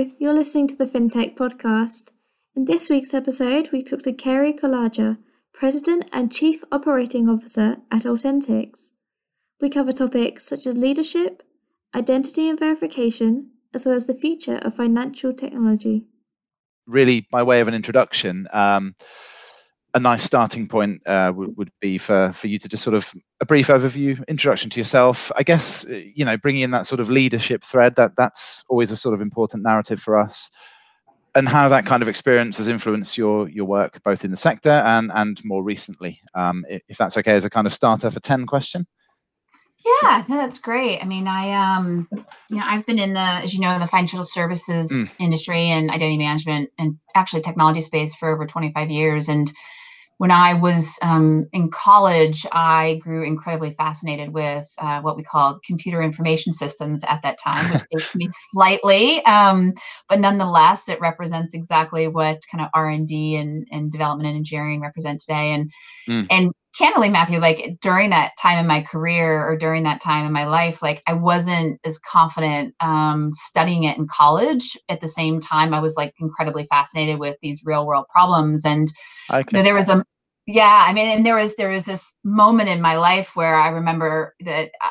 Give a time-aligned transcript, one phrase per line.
[0.00, 2.08] You're listening to the FinTech Podcast.
[2.56, 5.18] In this week's episode, we talk to Carey Kolaja,
[5.52, 8.92] President and Chief Operating Officer at AU10TIX.
[9.60, 11.42] We cover topics such as leadership,
[11.94, 16.06] identity and verification, as well as the future of financial technology.
[16.86, 18.94] Really, by way of an introduction, um,
[19.94, 23.12] a nice starting point uh, would, would be for for you to just sort of
[23.40, 25.32] a brief overview, introduction to yourself.
[25.36, 28.90] I guess uh, you know bringing in that sort of leadership thread that that's always
[28.90, 30.50] a sort of important narrative for us,
[31.34, 34.70] and how that kind of experience has influenced your your work both in the sector
[34.70, 36.20] and and more recently.
[36.34, 38.86] Um, if that's okay as a kind of starter for ten question.
[40.02, 41.02] Yeah, no, that's great.
[41.02, 44.22] I mean, I um, you know, I've been in the, as you know, the financial
[44.24, 45.10] services mm.
[45.18, 49.28] industry and identity management and actually technology space for over 25 years.
[49.28, 49.50] And
[50.20, 55.62] when I was um, in college, I grew incredibly fascinated with uh, what we called
[55.64, 59.72] computer information systems at that time, which dates me slightly, um,
[60.10, 64.36] but nonetheless, it represents exactly what kind of R and D and and development and
[64.36, 65.52] engineering represent today.
[65.52, 65.72] And
[66.06, 66.26] mm.
[66.28, 70.32] and candidly, Matthew, like during that time in my career or during that time in
[70.32, 74.76] my life, like I wasn't as confident um, studying it in college.
[74.88, 78.64] At the same time, I was like incredibly fascinated with these real world problems.
[78.64, 78.88] And
[79.52, 80.04] you know, there was a
[80.46, 83.68] yeah, I mean, and there was there was this moment in my life where I
[83.68, 84.90] remember that I,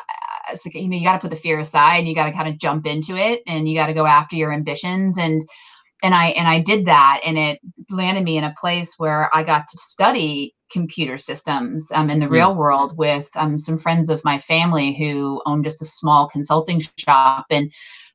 [0.52, 2.32] it's like you know you got to put the fear aside, and you got to
[2.32, 5.42] kind of jump into it, and you got to go after your ambitions and
[6.02, 9.42] and I and I did that, and it landed me in a place where I
[9.42, 14.24] got to study computer systems um, in the real world with um, some friends of
[14.24, 17.72] my family who own just a small consulting shop, and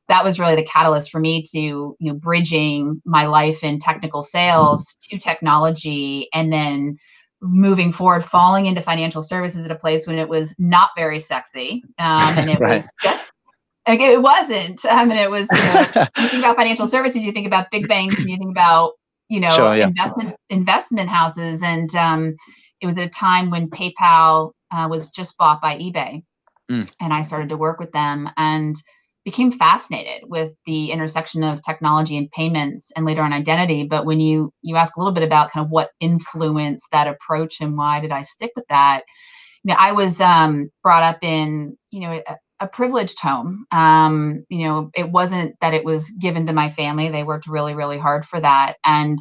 [0.08, 4.24] that was really the catalyst for me to you know bridging my life in technical
[4.24, 6.98] sales to technology, and then
[7.42, 11.84] moving forward, falling into financial services at a place when it was not very sexy,
[12.00, 12.78] um, and it right.
[12.78, 13.30] was just
[13.88, 14.86] like it wasn't.
[14.90, 15.48] I mean, it was.
[15.52, 18.52] You, know, you think about financial services, you think about big banks, and you think
[18.52, 18.94] about
[19.30, 19.88] you know sure, yeah.
[19.88, 22.36] investment investment houses, and um,
[22.82, 26.24] it was at a time when PayPal uh, was just bought by eBay,
[26.70, 26.94] mm.
[27.02, 28.76] and I started to work with them and
[29.26, 34.20] became fascinated with the intersection of technology and payments and later on identity but when
[34.20, 38.00] you you ask a little bit about kind of what influenced that approach and why
[38.00, 39.02] did i stick with that
[39.64, 42.36] you know i was um, brought up in you know a,
[42.66, 43.66] a privileged home.
[43.72, 47.10] Um, you know it wasn't that it was given to my family.
[47.10, 48.76] They worked really really hard for that.
[48.84, 49.20] And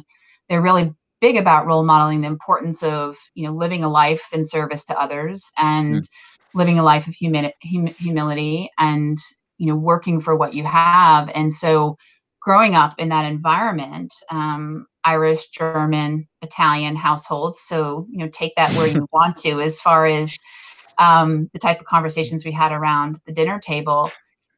[0.49, 4.43] they're really big about role modeling the importance of you know living a life in
[4.43, 6.07] service to others and mm.
[6.53, 9.17] living a life of humi- hum- humility and
[9.57, 11.29] you know working for what you have.
[11.33, 11.97] And so
[12.41, 18.71] growing up in that environment um, irish german italian households so you know take that
[18.73, 20.37] where you want to as far as
[20.97, 24.11] um, the type of conversations we had around the dinner table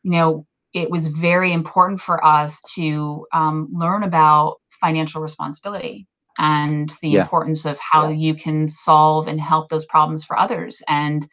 [0.04, 6.06] you know it was very important for us to um, learn about financial responsibility
[6.38, 7.22] and the yeah.
[7.22, 8.16] importance of how yeah.
[8.16, 11.28] you can solve and help those problems for others and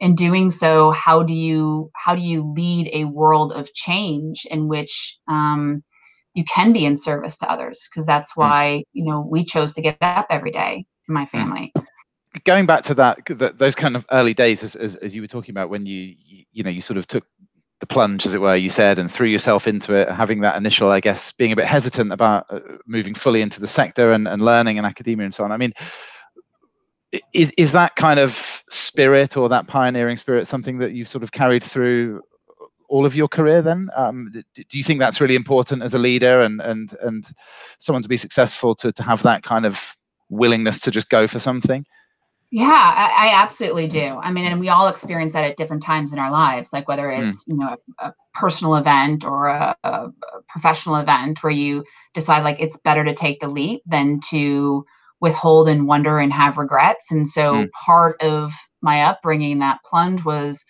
[0.00, 4.68] in doing so how do you how do you lead a world of change in
[4.68, 5.82] which um,
[6.34, 8.40] you can be in service to others because that's hmm.
[8.40, 11.38] why you know we chose to get up every day in my hmm.
[11.38, 11.72] family
[12.44, 15.28] going back to that, that those kind of early days as, as, as you were
[15.28, 17.26] talking about when you, you you know you sort of took
[17.80, 20.90] the plunge as it were you said and threw yourself into it having that initial
[20.90, 24.42] i guess being a bit hesitant about uh, moving fully into the sector and, and
[24.42, 25.52] learning and academia and so on.
[25.52, 25.72] I mean
[27.32, 31.32] is is that kind of spirit or that pioneering spirit something that you've sort of
[31.32, 32.22] carried through
[32.88, 33.90] all of your career then?
[33.96, 37.26] Um, do you think that's really important as a leader and and and
[37.78, 39.96] someone to be successful to to have that kind of
[40.28, 41.86] willingness to just go for something
[42.50, 46.12] yeah I, I absolutely do i mean and we all experience that at different times
[46.12, 47.22] in our lives like whether hmm.
[47.22, 47.48] it's mm.
[47.48, 50.08] you know a, a, personal event or a, a
[50.48, 54.84] professional event where you decide like it's better to take the leap than to
[55.20, 57.10] withhold and wonder and have regrets.
[57.10, 57.70] And so mm.
[57.84, 60.64] part of my upbringing, that plunge was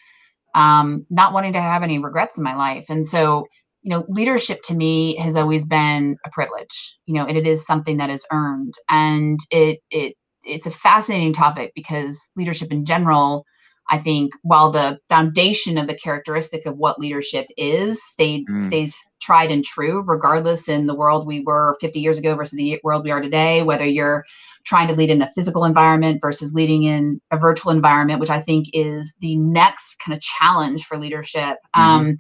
[0.55, 2.87] um, not wanting to have any regrets in my life.
[2.89, 3.47] And so,
[3.83, 7.67] you know, leadership to me has always been a privilege, you know, and it is
[7.67, 8.75] something that is earned.
[8.89, 10.15] And it, it,
[10.49, 13.45] it's a fascinating topic because leadership in general,
[13.91, 18.59] I think, while the foundation of the characteristic of what leadership is stayed mm.
[18.59, 22.81] stays tried and true, regardless in the world we were 50 years ago versus the
[22.83, 24.25] world we are today, whether you're
[24.65, 28.41] trying to lead in a physical environment versus leading in a virtual environment, which I
[28.41, 31.57] think is the next kind of challenge for leadership.
[31.75, 31.81] Mm-hmm.
[31.81, 32.17] Um,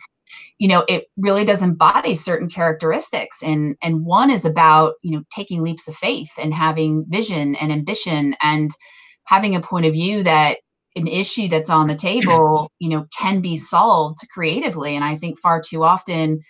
[0.58, 5.22] you know, it really does embody certain characteristics, and and one is about you know
[5.34, 8.70] taking leaps of faith and having vision and ambition and
[9.24, 10.58] having a point of view that
[10.96, 14.96] an issue that's on the table, you know, can be solved creatively.
[14.96, 16.40] And I think far too often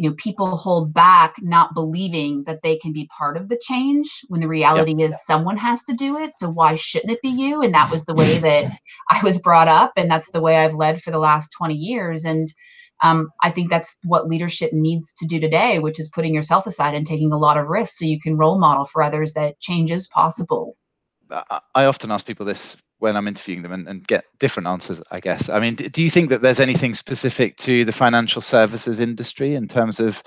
[0.00, 4.22] you know people hold back not believing that they can be part of the change
[4.28, 5.10] when the reality yep.
[5.10, 8.04] is someone has to do it so why shouldn't it be you and that was
[8.06, 8.64] the way that
[9.10, 12.24] i was brought up and that's the way i've led for the last 20 years
[12.24, 12.48] and
[13.02, 16.94] um, i think that's what leadership needs to do today which is putting yourself aside
[16.94, 19.90] and taking a lot of risks so you can role model for others that change
[19.90, 20.76] is possible
[21.74, 25.20] i often ask people this when I'm interviewing them and, and, get different answers, I
[25.20, 25.48] guess.
[25.48, 29.68] I mean, do you think that there's anything specific to the financial services industry in
[29.68, 30.22] terms of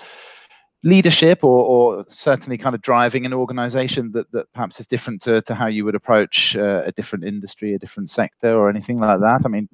[0.82, 5.40] leadership or, or certainly kind of driving an organization that, that perhaps is different to,
[5.42, 9.20] to how you would approach uh, a different industry, a different sector, or anything like
[9.20, 9.42] that?
[9.44, 9.68] I mean,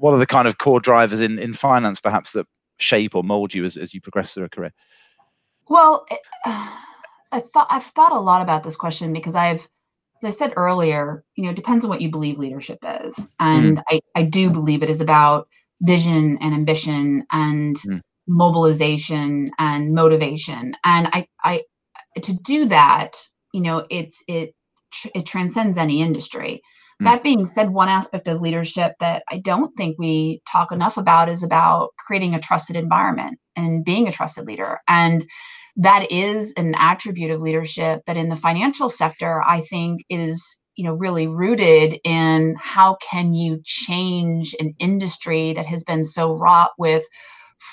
[0.00, 2.46] what are the kind of core drivers in, in finance perhaps that
[2.78, 4.72] shape or mold you as, as you progress through a career?
[5.68, 6.06] Well,
[6.44, 6.76] uh,
[7.32, 9.68] I thought I've thought a lot about this question because I've
[10.22, 13.28] as I said earlier, you know, it depends on what you believe leadership is.
[13.38, 13.82] And mm.
[13.88, 15.48] I, I do believe it is about
[15.80, 18.02] vision and ambition and mm.
[18.28, 20.76] mobilization and motivation.
[20.84, 21.62] And I, I,
[22.20, 23.16] to do that,
[23.54, 24.54] you know, it's, it,
[25.14, 26.60] it transcends any industry.
[27.00, 27.04] Mm.
[27.04, 31.28] That being said, one aspect of leadership that I don't think we talk enough about
[31.28, 34.80] is about creating a trusted environment and being a trusted leader.
[34.88, 35.24] And
[35.76, 40.84] that is an attribute of leadership that in the financial sector i think is you
[40.84, 46.72] know really rooted in how can you change an industry that has been so wrought
[46.78, 47.04] with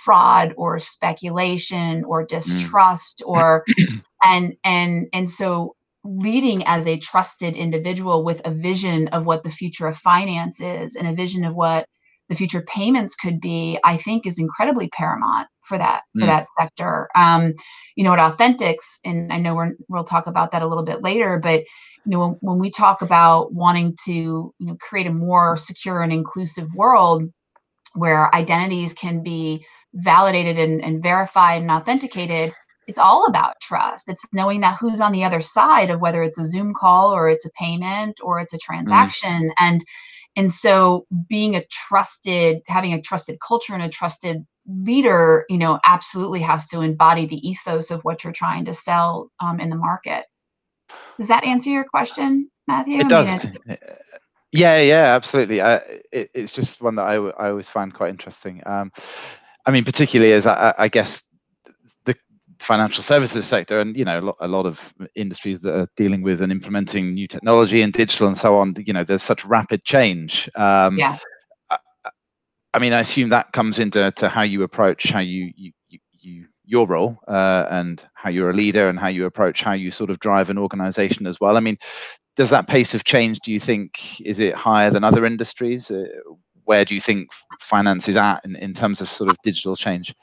[0.03, 2.27] fraud or speculation or mm.
[2.27, 3.29] distrust mm.
[3.29, 3.63] or
[4.23, 9.49] and and and so leading as a trusted individual with a vision of what the
[9.49, 11.87] future of finance is and a vision of what
[12.29, 16.27] the future payments could be, I think is incredibly paramount for that for mm.
[16.27, 17.07] that sector.
[17.15, 17.53] Um,
[17.95, 21.01] you know, at AU10TIX, and I know we're, we'll talk about that a little bit
[21.01, 21.61] later, but
[22.05, 26.01] you know, when, when we talk about wanting to you know create a more secure
[26.01, 27.23] and inclusive world
[27.93, 32.53] where identities can be validated and, and verified and authenticated,
[32.87, 34.09] it's all about trust.
[34.09, 37.29] It's knowing that who's on the other side of whether it's a Zoom call or
[37.29, 38.61] it's a payment or it's a mm.
[38.61, 39.49] transaction.
[39.49, 39.53] Mm.
[39.59, 39.85] And
[40.37, 45.79] and so being a trusted having a trusted culture and a trusted leader you know
[45.83, 49.75] absolutely has to embody the ethos of what you're trying to sell um, in the
[49.75, 50.25] market
[51.17, 53.77] does that answer your question matthew it I does mean,
[54.51, 55.75] yeah yeah absolutely I,
[56.11, 58.91] it, it's just one that I, I always find quite interesting um,
[59.65, 61.23] i mean particularly as I, I guess
[62.59, 66.21] financial services sector and you know a lot, a lot of industries that are dealing
[66.21, 69.83] with and implementing new technology and digital and so on you know there's such rapid
[69.83, 70.49] change.
[70.55, 71.17] Um, yeah.
[71.69, 71.77] I,
[72.73, 75.99] I, mean i assume that comes into to how you approach how you you, you,
[76.11, 79.89] you your role uh, and how you're a leader and how you approach how you
[79.89, 81.57] sort of drive an organization as well.
[81.57, 81.77] I mean
[82.35, 85.89] does that pace of change do you think is it higher than other industries?
[85.89, 86.05] Uh,
[86.65, 87.29] where do you think
[87.61, 90.13] finance is at in, in terms of sort of digital change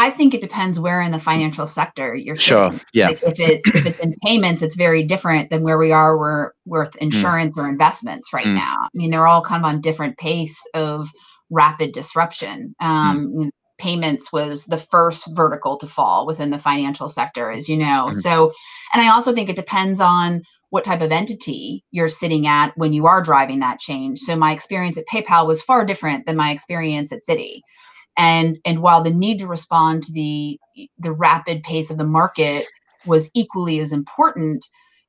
[0.00, 2.70] I think it depends where in the financial sector you're sure.
[2.70, 2.86] Sitting.
[2.94, 3.08] Yeah.
[3.08, 6.52] Like if it's if it's in payments, it's very different than where we are we're
[6.64, 7.02] with mm.
[7.02, 7.62] insurance mm.
[7.62, 8.54] or investments right mm.
[8.54, 8.76] now.
[8.82, 11.10] I mean, they're all kind of on different pace of
[11.50, 12.74] rapid disruption.
[12.80, 13.50] Um, mm.
[13.76, 18.08] Payments was the first vertical to fall within the financial sector, as you know.
[18.08, 18.14] Mm.
[18.14, 18.52] So,
[18.94, 22.94] and I also think it depends on what type of entity you're sitting at when
[22.94, 24.20] you are driving that change.
[24.20, 27.60] So my experience at PayPal was far different than my experience at Citi
[28.16, 30.58] and and while the need to respond to the
[30.98, 32.66] the rapid pace of the market
[33.06, 34.64] was equally as important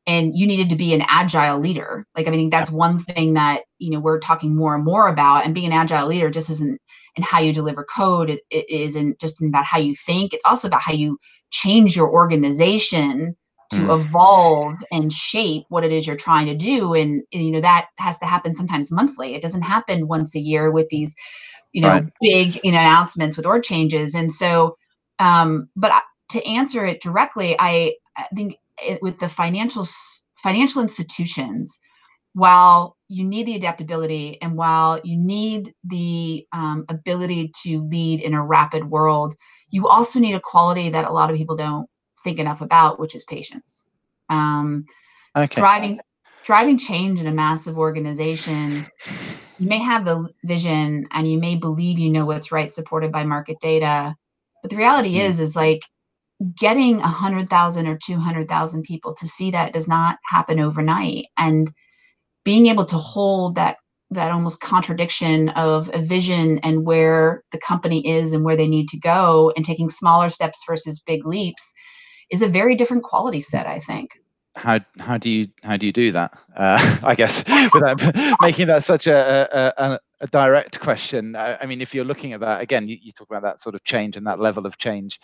[0.07, 2.05] and you needed to be an agile leader.
[2.15, 5.45] Like i mean that's one thing that you know we're talking more and more about
[5.45, 6.79] and being an agile leader just isn't
[7.15, 8.29] in how you deliver code.
[8.29, 10.33] It, it isn't just about how you think.
[10.33, 11.17] It's also about how you
[11.51, 13.35] change your organization
[13.71, 13.95] to mm.
[13.95, 16.93] evolve and shape what it is you're trying to do.
[16.93, 19.33] And you know that has to happen sometimes monthly.
[19.33, 21.15] It doesn't happen once a year with these
[21.73, 22.05] you know right.
[22.19, 24.75] big you know announcements with org changes and so
[25.19, 29.85] um but to answer it directly i, I think it, with the financial
[30.35, 31.79] financial institutions
[32.33, 38.33] while you need the adaptability and while you need the um, ability to lead in
[38.33, 39.35] a rapid world
[39.69, 41.89] you also need a quality that a lot of people don't
[42.23, 43.87] think enough about which is patience
[44.29, 44.85] um,
[45.35, 45.59] okay.
[45.59, 45.99] driving
[46.43, 48.85] driving change in a massive organization
[49.59, 53.23] you may have the vision and you may believe you know what's right supported by
[53.23, 54.15] market data
[54.61, 55.21] but the reality mm.
[55.21, 55.81] is is like
[56.57, 61.71] getting 100,000 or 200,000 people to see that does not happen overnight and
[62.43, 63.77] being able to hold that
[64.09, 68.89] that almost contradiction of a vision and where the company is and where they need
[68.89, 71.71] to go and taking smaller steps versus big leaps
[72.29, 74.09] is a very different quality set i think
[74.55, 76.37] how how do you how do you do that?
[76.55, 77.43] Uh, I guess
[77.73, 78.01] without
[78.41, 81.35] making that such a, a, a direct question.
[81.35, 83.83] I, mean, if you're looking at that again, you, you, talk about that sort of
[83.83, 85.19] change and that level of change.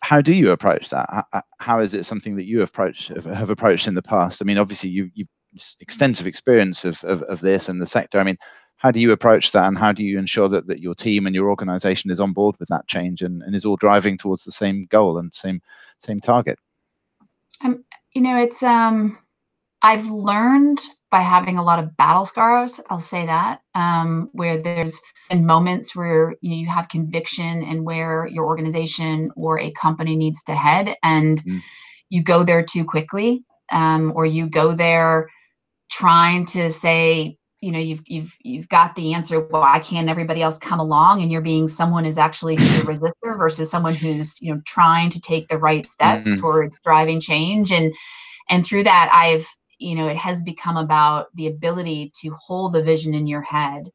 [0.00, 1.26] how do you approach that?
[1.58, 4.42] How is it something that you approach have approached in the past?
[4.42, 5.26] I mean, obviously you you
[5.80, 8.18] extensive experience of, of, of this and the sector.
[8.18, 8.38] I mean,
[8.76, 11.34] how do you approach that and how do you ensure that, that your team and
[11.34, 14.52] your organization is on board with that change and, and is all driving towards the
[14.52, 15.60] same goal and same
[15.98, 16.58] same target?
[17.62, 19.18] Um, you know, it's um
[19.82, 20.78] I've learned
[21.10, 25.96] by having a lot of battle scars, I'll say that, um, where there's been moments
[25.96, 30.54] where you, know, you have conviction and where your organization or a company needs to
[30.54, 31.60] head and mm.
[32.10, 35.28] you go there too quickly um, or you go there
[35.90, 40.58] trying to say you know you've you've you've got the answer why can't everybody else
[40.58, 44.60] come along and you're being someone is actually the resistor versus someone who's you know
[44.66, 46.40] trying to take the right steps mm-hmm.
[46.40, 47.94] towards driving change and
[48.48, 49.46] and through that i've
[49.78, 53.90] you know it has become about the ability to hold the vision in your head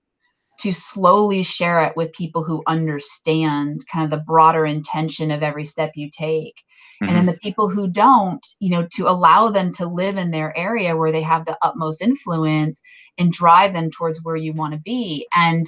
[0.60, 5.66] to slowly share it with people who understand kind of the broader intention of every
[5.66, 6.64] step you take
[7.02, 7.10] Mm-hmm.
[7.10, 7.34] And then mm-hmm.
[7.34, 11.12] the people who don't, you know, to allow them to live in their area where
[11.12, 12.82] they have the utmost influence
[13.18, 15.28] and drive them towards where you want to be.
[15.36, 15.66] And,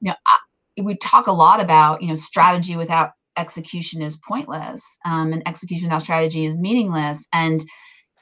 [0.00, 0.38] you know, I,
[0.82, 5.88] we talk a lot about, you know, strategy without execution is pointless um, and execution
[5.88, 7.28] without strategy is meaningless.
[7.32, 7.62] And,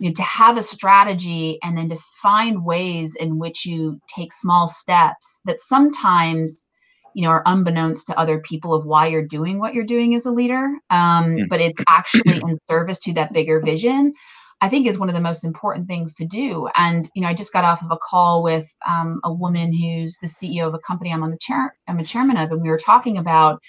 [0.01, 4.33] you know, to have a strategy and then to find ways in which you take
[4.33, 6.67] small steps that sometimes
[7.15, 10.27] you know are unbeknownst to other people of why you're doing what you're doing as
[10.27, 11.49] a leader um, mm.
[11.49, 14.13] but it's actually in service to that bigger vision
[14.61, 17.35] i think is one of the most important things to do and you know i
[17.35, 20.79] just got off of a call with um, a woman who's the ceo of a
[20.79, 23.61] company i'm on the chair i'm a chairman of and we were talking about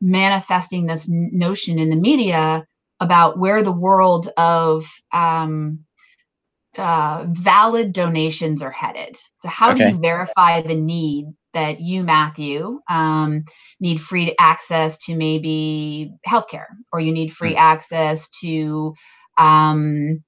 [0.00, 2.66] manifesting this notion in the media
[3.02, 5.80] about where the world of um,
[6.78, 9.16] uh, valid donations are headed.
[9.38, 9.90] So, how okay.
[9.90, 13.44] do you verify the need that you, Matthew, um,
[13.80, 17.58] need free access to maybe healthcare, or you need free mm-hmm.
[17.58, 18.94] access to
[19.36, 20.22] um,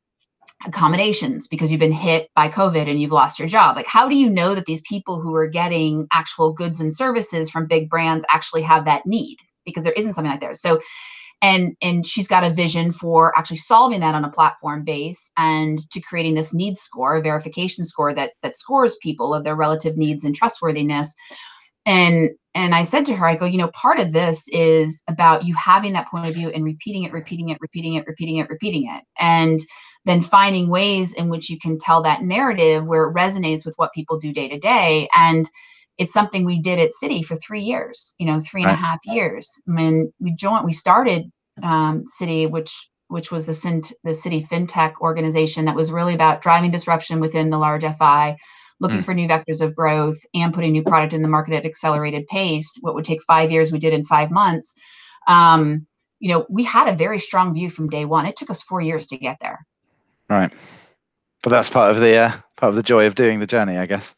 [0.66, 3.76] accommodations because you've been hit by COVID and you've lost your job.
[3.76, 7.48] Like, how do you know that these people who are getting actual goods and services
[7.48, 9.38] from big brands actually have that need?
[9.64, 10.56] Because there isn't something like that.
[10.56, 10.80] So,
[11.42, 15.78] and and she's got a vision for actually solving that on a platform base and
[15.90, 19.96] to creating this needs score a verification score that that scores people of their relative
[19.96, 21.14] needs and trustworthiness.
[21.86, 25.44] And and i said to her i go you know part of this is about
[25.44, 28.48] you having that point of view and repeating it repeating it repeating it repeating it
[28.48, 29.04] repeating it.
[29.18, 29.58] And
[30.04, 33.92] then finding ways in which you can tell that narrative where it resonates with what
[33.92, 35.08] people do day to day.
[35.16, 35.48] And
[35.98, 38.78] it's something we did at Citi for three years, you know, three and right.
[38.78, 39.62] a half years.
[39.68, 41.30] I mean, we joined, we started
[41.62, 46.40] um, Citi, which which was the Cint, the Citi FinTech organization that was really about
[46.40, 48.36] driving disruption within the large FI,
[48.80, 49.04] looking mm.
[49.04, 52.76] for new vectors of growth and putting new product in the market at accelerated pace.
[52.80, 54.74] What would take five years, we did in five months.
[55.28, 55.86] Um,
[56.18, 58.26] you know, we had a very strong view from day one.
[58.26, 59.64] It took us four years to get there.
[60.30, 60.50] Right,
[61.42, 63.86] but that's part of the uh, part of the joy of doing the journey, I
[63.86, 64.14] guess.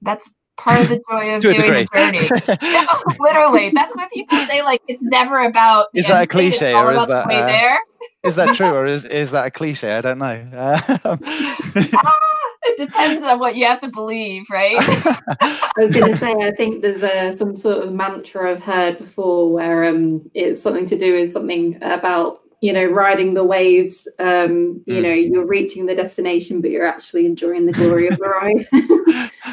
[0.00, 2.28] That's part of the joy of doing the journey.
[2.62, 2.86] yeah,
[3.18, 4.62] literally, that's what people say.
[4.62, 5.86] Like it's never about.
[5.94, 7.78] Is that a cliche or is that uh, there?
[8.22, 9.92] is that true or is is that a cliche?
[9.92, 10.78] I don't know.
[11.04, 14.76] Um, ah, it depends on what you have to believe, right?
[14.78, 18.98] I was going to say, I think there's a, some sort of mantra I've heard
[18.98, 24.08] before where um, it's something to do with something about you know riding the waves
[24.20, 25.02] um you mm.
[25.02, 28.64] know you're reaching the destination but you're actually enjoying the glory of the ride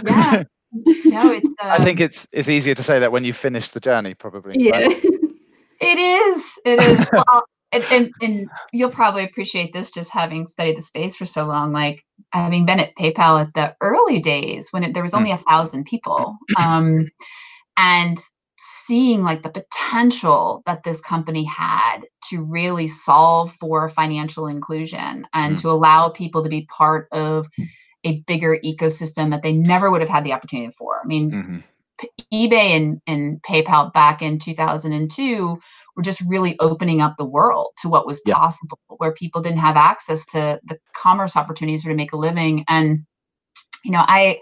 [0.06, 0.44] yeah
[1.06, 1.50] no, it's.
[1.62, 4.56] Uh, I think it's it's easier to say that when you finish the journey, probably.
[4.58, 4.80] Yeah.
[4.80, 5.04] Right?
[5.82, 6.46] it is.
[6.66, 7.08] It is.
[7.14, 11.46] Well, and, and, and, you'll probably appreciate this just having studied the space for so
[11.46, 11.72] long.
[11.72, 15.36] Like having been at PayPal at the early days when it, there was only hmm.
[15.36, 17.08] a thousand people, um,
[17.78, 18.18] and
[18.58, 22.00] seeing like the potential that this company had
[22.30, 25.62] to really solve for financial inclusion and mm.
[25.62, 27.48] to allow people to be part of
[28.04, 31.00] a bigger ecosystem that they never would have had the opportunity for.
[31.04, 32.06] I mean, mm-hmm.
[32.34, 35.60] eBay and, and PayPal back in 2002
[35.96, 39.76] were just really opening up the world to what was possible, where people didn't have
[39.76, 42.64] access to the commerce opportunities to make a living.
[42.68, 43.06] And,
[43.84, 44.40] you know, I,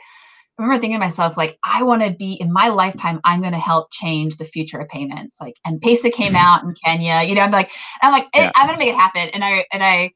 [0.58, 3.60] remember thinking to myself, like, I want to be in my lifetime, I'm going to
[3.60, 5.40] help change the future of payments.
[5.40, 6.36] Like, M-Pesa came mm-hmm.
[6.36, 7.72] out in Kenya, you know, I'm like,
[8.02, 8.52] I'm like, yeah.
[8.56, 9.30] I'm going to make it happen.
[9.34, 10.12] And I, and I,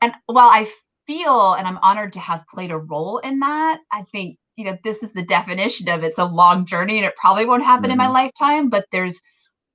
[0.00, 0.66] and while I
[1.06, 3.80] feel and I'm honored to have played a role in that.
[3.92, 7.16] I think, you know, this is the definition of it's a long journey and it
[7.16, 7.92] probably won't happen mm-hmm.
[7.92, 8.14] in my mm-hmm.
[8.14, 9.20] lifetime, but there's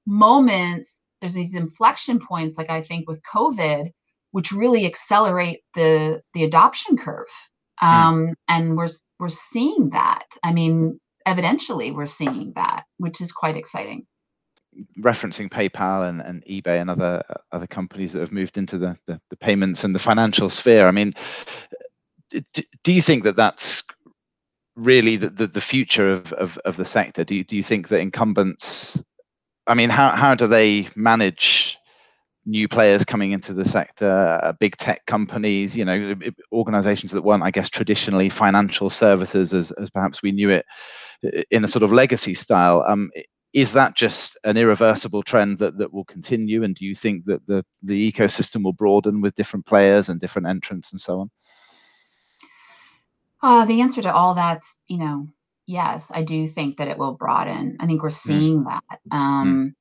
[0.05, 3.91] moments, there's these inflection points, like I think with COVID,
[4.31, 7.27] which really accelerate the the adoption curve.
[7.81, 8.33] Um, mm.
[8.47, 10.25] and we're we're seeing that.
[10.43, 14.05] I mean, evidentially we're seeing that, which is quite exciting.
[14.99, 19.19] Referencing PayPal and, and eBay and other other companies that have moved into the, the,
[19.29, 20.87] the payments and the financial sphere.
[20.87, 21.13] I mean,
[22.29, 23.83] do, do you think that that's
[24.75, 27.23] really the, the, the future of, of, of the sector?
[27.23, 29.03] Do you, do you think that incumbents,
[29.67, 31.77] I mean, how, how do they manage
[32.45, 36.15] new players coming into the sector, uh, big tech companies, you know,
[36.53, 40.65] organizations that weren't, I guess, traditionally financial services as, as perhaps we knew it
[41.51, 42.83] in a sort of legacy style.
[42.87, 43.11] Um,
[43.53, 46.63] is that just an irreversible trend that, that will continue?
[46.63, 50.47] And do you think that the, the ecosystem will broaden with different players and different
[50.47, 51.31] entrants and so on?
[53.41, 55.27] Uh, the answer to all that's, you know,
[55.65, 57.77] yes, I do think that it will broaden.
[57.79, 58.13] I think we're mm.
[58.13, 58.65] seeing mm.
[58.65, 58.99] that.
[59.11, 59.73] Um, mm.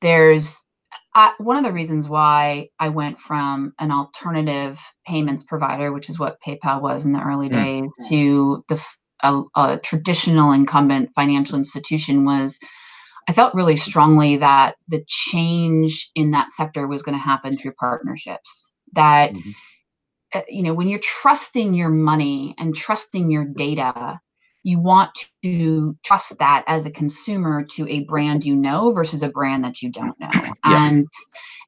[0.00, 0.68] There's
[1.14, 6.18] I, one of the reasons why I went from an alternative payments provider, which is
[6.18, 7.52] what PayPal was in the early mm.
[7.52, 8.82] days, to the
[9.22, 12.58] a, a, traditional incumbent financial institution was
[13.28, 17.74] I felt really strongly that the change in that sector was going to happen through
[17.74, 18.70] partnerships.
[18.94, 19.50] That mm-hmm.
[20.34, 24.20] uh, you know, when you're trusting your money and trusting your data,
[24.64, 29.28] you want to trust that as a consumer to a brand you know versus a
[29.28, 30.30] brand that you don't know.
[30.32, 30.52] Yeah.
[30.64, 31.08] And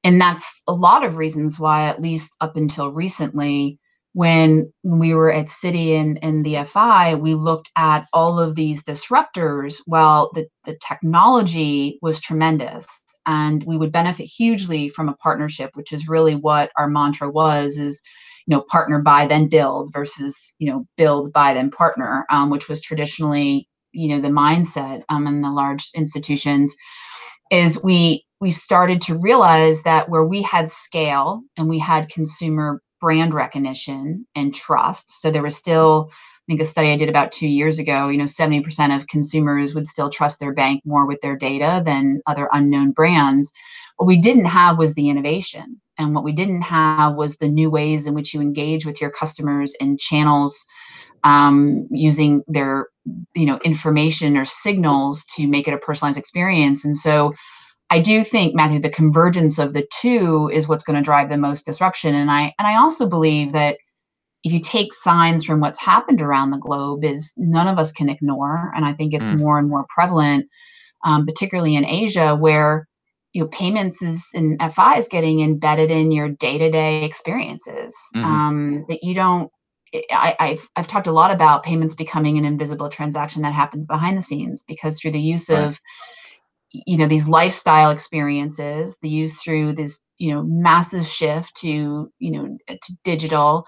[0.03, 3.79] and that's a lot of reasons why at least up until recently
[4.15, 9.77] when we were at and, and the FI, we looked at all of these disruptors.
[9.87, 12.87] Well, the, the technology was tremendous
[13.27, 17.77] and we would benefit hugely from a partnership, which is really what our mantra was
[17.77, 18.01] is
[18.47, 22.69] you know partner buy then build versus you know build buy then partner um, which
[22.69, 26.77] was traditionally you know the mindset um, in the large institutions
[27.51, 32.83] is we we started to realize that where we had scale and we had consumer
[33.05, 37.33] brand recognition and trust so there was still I think a study I did about
[37.33, 41.23] two years ago, you know, 70% of consumers would still trust their bank more with
[41.23, 43.51] their data than other unknown brands.
[43.97, 45.81] What we didn't have was the innovation.
[45.97, 49.09] And what we didn't have was the new ways in which you engage with your
[49.09, 50.67] customers and channels
[51.23, 52.89] um, using their
[53.35, 56.85] you know information or signals to make it a personalized experience.
[56.85, 57.33] And so
[57.95, 61.37] I do think, Matthew, the convergence of the two is what's going to drive the
[61.37, 62.13] most disruption.
[62.13, 63.79] And I and I also believe that
[64.43, 68.09] if you take signs from what's happened around the globe, is none of us can
[68.09, 68.73] ignore.
[68.75, 69.39] And I think it's mm.
[69.39, 70.47] more and more prevalent,
[71.05, 72.89] um, particularly in Asia, where
[73.33, 78.25] you know payments is and fi is getting embedded in your day-to-day experiences mm-hmm.
[78.25, 79.53] um, that you don't
[80.11, 84.19] I, have I've talked a lot about payments becoming an invisible transaction that happens behind
[84.19, 85.63] the scenes because through the use right.
[85.63, 85.79] of
[86.87, 92.31] you know these lifestyle experiences the use through this you know massive shift to you
[92.31, 93.65] know to digital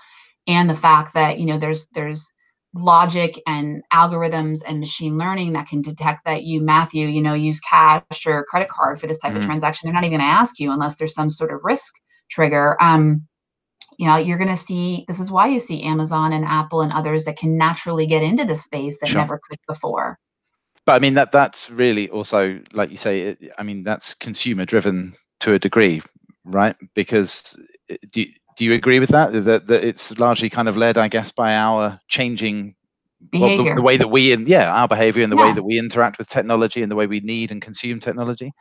[0.48, 2.32] and the fact that you know there's there's
[2.74, 7.60] logic and algorithms and machine learning that can detect that you matthew you know use
[7.60, 9.38] cash or credit card for this type mm-hmm.
[9.38, 11.94] of transaction they're not even going to ask you unless there's some sort of risk
[12.28, 13.22] trigger um
[13.98, 16.92] you know you're going to see this is why you see amazon and apple and
[16.92, 19.20] others that can naturally get into the space that sure.
[19.20, 20.18] never could before
[20.86, 24.64] but i mean that that's really also like you say it, i mean that's consumer
[24.64, 26.00] driven to a degree
[26.44, 27.56] right because
[28.12, 28.24] do
[28.56, 29.32] do you agree with that?
[29.44, 32.74] That that it's largely kind of led, I guess, by our changing
[33.30, 35.48] behavior, well, the, the, way that we in yeah our behavior and the yeah.
[35.48, 38.52] way that we interact with technology and the way we need and consume technology.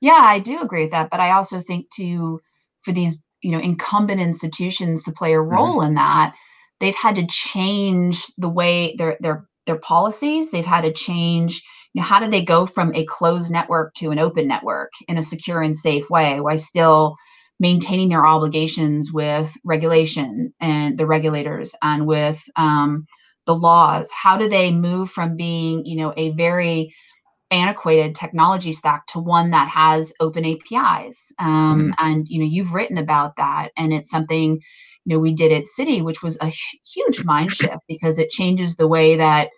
[0.00, 2.40] Yeah, I do agree with that, but I also think to
[2.80, 5.54] for these you know incumbent institutions to play a mm-hmm.
[5.54, 5.88] role mm-hmm.
[5.88, 6.34] in that,
[6.80, 10.50] they've had to change the way their their their policies.
[10.50, 11.62] They've had to change.
[11.92, 15.18] You know, how do they go from a closed network to an open network in
[15.18, 16.40] a secure and safe way?
[16.40, 17.16] Why still
[17.58, 23.06] maintaining their obligations with regulation and the regulators and with um,
[23.46, 26.92] the laws how do they move from being you know a very
[27.50, 31.90] antiquated technology stack to one that has open apis um, mm-hmm.
[31.98, 34.60] and you know you've written about that and it's something
[35.06, 36.52] you know we did at Citi which was a
[36.84, 39.48] huge mind shift because it changes the way that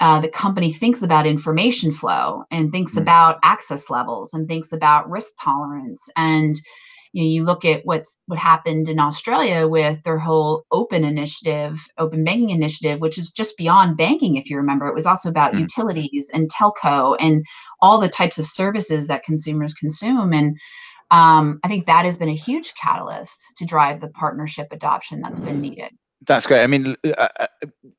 [0.00, 3.02] uh, the company thinks about information flow and thinks mm-hmm.
[3.02, 6.56] about access levels and thinks about risk tolerance and
[7.12, 11.80] you know you look at what's what happened in australia with their whole open initiative
[11.98, 15.54] open banking initiative which is just beyond banking if you remember it was also about
[15.54, 15.60] mm.
[15.60, 17.44] utilities and telco and
[17.80, 20.56] all the types of services that consumers consume and
[21.10, 25.40] um, i think that has been a huge catalyst to drive the partnership adoption that's
[25.40, 25.90] been needed
[26.26, 26.62] that's great.
[26.62, 27.46] I mean, uh, uh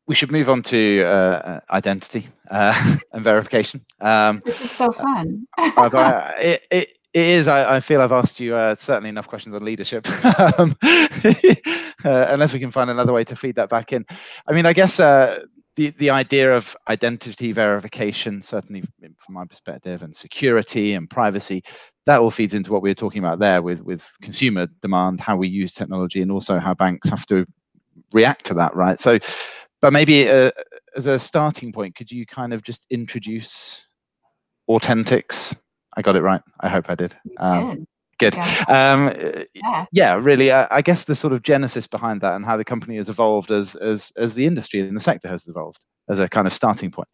[0.07, 3.85] we should move on to uh, identity uh, and verification.
[4.01, 5.47] Um, this is so fun.
[5.57, 7.47] it, it, it is.
[7.47, 10.07] I, I, feel I've asked you uh, certainly enough questions on leadership,
[10.57, 14.05] um, uh, unless we can find another way to feed that back in.
[14.47, 15.39] I mean, I guess uh,
[15.75, 18.83] the the idea of identity verification, certainly
[19.17, 21.63] from my perspective, and security and privacy,
[22.05, 25.35] that all feeds into what we were talking about there with with consumer demand, how
[25.35, 27.45] we use technology, and also how banks have to
[28.13, 28.99] react to that, right?
[28.99, 29.19] So,
[29.81, 30.51] but maybe uh,
[30.95, 33.87] as a starting point, could you kind of just introduce
[34.69, 35.55] AU10TIX?
[35.95, 36.41] I got it right.
[36.59, 37.15] I hope I did.
[37.37, 37.87] Um,
[38.19, 38.35] good.
[38.67, 39.11] Um,
[39.53, 39.85] yeah.
[39.91, 40.51] yeah, really.
[40.51, 43.51] Uh, I guess the sort of genesis behind that and how the company has evolved
[43.51, 46.91] as as as the industry and the sector has evolved as a kind of starting
[46.91, 47.07] point.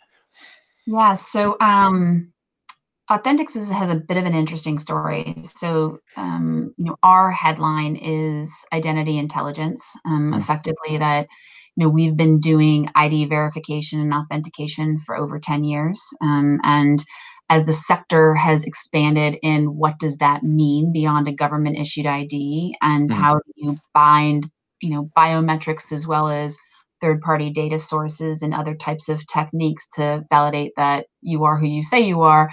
[0.86, 1.14] Yeah.
[1.14, 2.34] So um,
[3.10, 5.36] AU10TIX is, has a bit of an interesting story.
[5.44, 9.96] So, um, you know, our headline is identity intelligence.
[10.06, 10.40] Um, mm.
[10.40, 11.28] Effectively, that
[11.76, 17.04] you know we've been doing ID verification and authentication for over ten years, um, and
[17.50, 22.76] as the sector has expanded in what does that mean beyond a government issued ID,
[22.82, 23.14] and mm.
[23.14, 24.50] how do you bind,
[24.82, 26.58] you know, biometrics as well as
[27.02, 31.68] third party data sources and other types of techniques to validate that you are who
[31.68, 32.50] you say you are?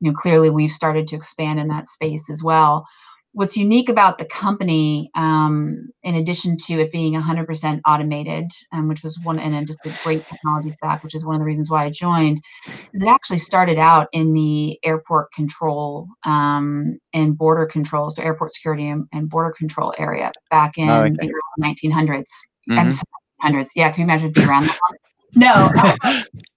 [0.00, 2.86] You know clearly we've started to expand in that space as well
[3.36, 9.02] what's unique about the company um, in addition to it being 100% automated um, which
[9.02, 11.84] was one and just a great technology stack which is one of the reasons why
[11.84, 12.40] i joined
[12.94, 18.54] is it actually started out in the airport control um, and border control so airport
[18.54, 21.14] security and, and border control area back in oh, okay.
[21.18, 22.78] the 1900s mm-hmm.
[22.78, 23.04] i'm sorry,
[23.42, 24.78] hundreds yeah can you imagine being around that
[25.34, 25.68] no,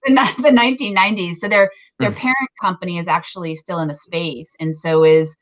[0.06, 1.34] the, the 1990s.
[1.34, 2.16] So their their hmm.
[2.16, 5.36] parent company is actually still in the space, and so is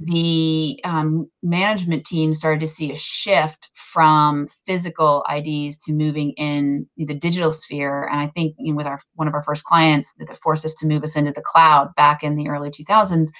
[0.00, 6.86] the um, management team started to see a shift from physical IDs to moving in
[6.96, 8.06] the digital sphere.
[8.06, 10.74] And I think you know, with our one of our first clients that forced us
[10.76, 13.30] to move us into the cloud back in the early 2000s,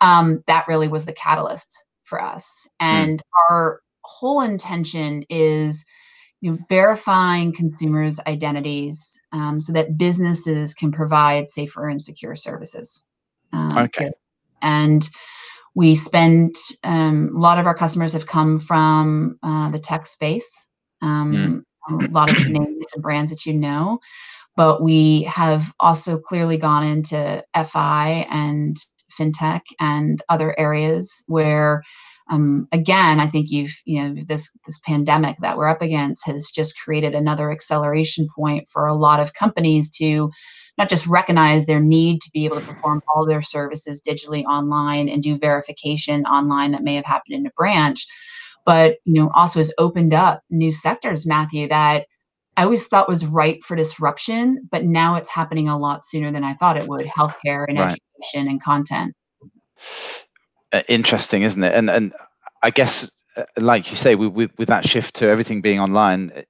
[0.00, 2.68] um, that really was the catalyst for us.
[2.80, 2.86] Hmm.
[2.86, 3.50] And mm.
[3.50, 5.84] our whole intention is
[6.40, 13.04] you know, verifying consumers' identities um, so that businesses can provide safer and secure services.
[13.52, 14.10] Um, okay.
[14.62, 15.08] And
[15.78, 20.66] we spend um, a lot of our customers have come from uh, the tech space.
[21.04, 21.62] Mm.
[21.88, 24.00] A lot of names and brands that you know,
[24.56, 28.76] but we have also clearly gone into FI and
[29.16, 31.84] fintech and other areas where
[32.28, 36.50] um, again, I think you've you know this this pandemic that we're up against has
[36.52, 40.28] just created another acceleration point for a lot of companies to
[40.78, 45.08] not just recognize their need to be able to perform all their services digitally online
[45.08, 48.06] and do verification online that may have happened in a branch,
[48.64, 52.06] but you know also has opened up new sectors, Matthew, that
[52.56, 56.44] I always thought was ripe for disruption, but now it's happening a lot sooner than
[56.44, 57.06] I thought it would.
[57.06, 57.96] Healthcare and right.
[58.20, 59.14] education and content.
[60.72, 61.74] Uh, interesting, isn't it?
[61.74, 62.12] And and
[62.62, 66.44] I guess, uh, like you say, with, with that shift to everything being online,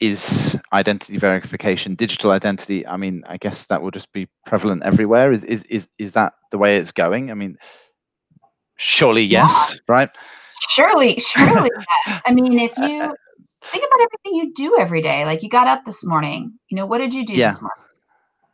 [0.00, 2.86] is identity verification, digital identity.
[2.86, 5.32] I mean, I guess that will just be prevalent everywhere.
[5.32, 7.30] Is is is is that the way it's going?
[7.30, 7.56] I mean,
[8.76, 9.80] surely yes, yeah.
[9.88, 10.10] right?
[10.70, 11.70] Surely, surely
[12.06, 12.22] yes.
[12.26, 13.14] I mean, if you
[13.62, 16.86] think about everything you do every day, like you got up this morning, you know,
[16.86, 17.50] what did you do yeah.
[17.50, 17.82] this morning?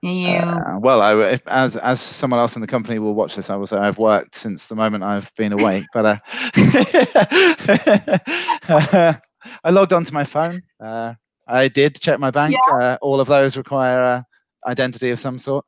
[0.05, 3.55] You uh, well, I as as someone else in the company will watch this, I
[3.55, 5.85] will say I've worked since the moment I've been awake.
[5.95, 6.17] but uh,
[9.65, 10.63] I logged onto my phone.
[10.81, 11.15] Uh,
[11.53, 12.55] I did check my bank.
[12.55, 12.77] Yeah.
[12.77, 14.23] Uh, all of those require uh,
[14.69, 15.65] identity of some sort.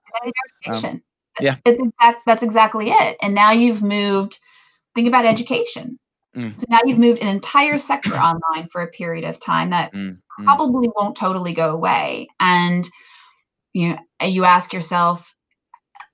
[0.73, 1.03] Um,
[1.41, 2.23] yeah, it's exact.
[2.27, 3.17] That's exactly it.
[3.23, 4.39] And now you've moved.
[4.95, 5.99] Think about education.
[6.37, 6.59] Mm.
[6.59, 10.17] So now you've moved an entire sector online for a period of time that mm.
[10.41, 10.45] mm.
[10.45, 12.29] probably won't totally go away.
[12.41, 12.89] And
[13.73, 15.35] you know, you ask yourself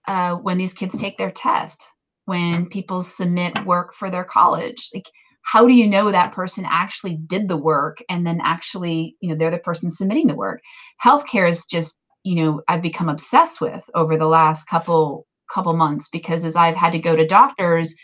[0.09, 1.92] uh, when these kids take their test,
[2.24, 5.06] when people submit work for their college, like
[5.42, 9.35] how do you know that person actually did the work and then actually, you know,
[9.35, 10.61] they're the person submitting the work?
[11.03, 16.09] Healthcare is just, you know, I've become obsessed with over the last couple couple months
[16.09, 17.96] because as I've had to go to doctors,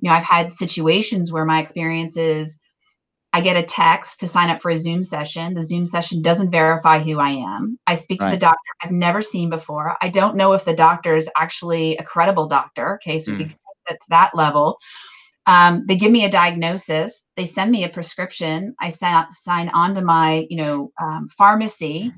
[0.00, 2.58] you know, I've had situations where my experience is
[3.32, 5.54] I get a text to sign up for a Zoom session.
[5.54, 7.78] The Zoom session doesn't verify who I am.
[7.86, 8.30] I speak right.
[8.30, 9.96] to the doctor I've never seen before.
[10.02, 12.96] I don't know if the doctor is actually a credible doctor.
[12.96, 13.38] Okay, so mm.
[13.38, 14.78] we can take that to that level.
[15.50, 17.26] Um, they give me a diagnosis.
[17.36, 18.72] They send me a prescription.
[18.80, 22.12] I sign, sign on to my, you know, um, pharmacy.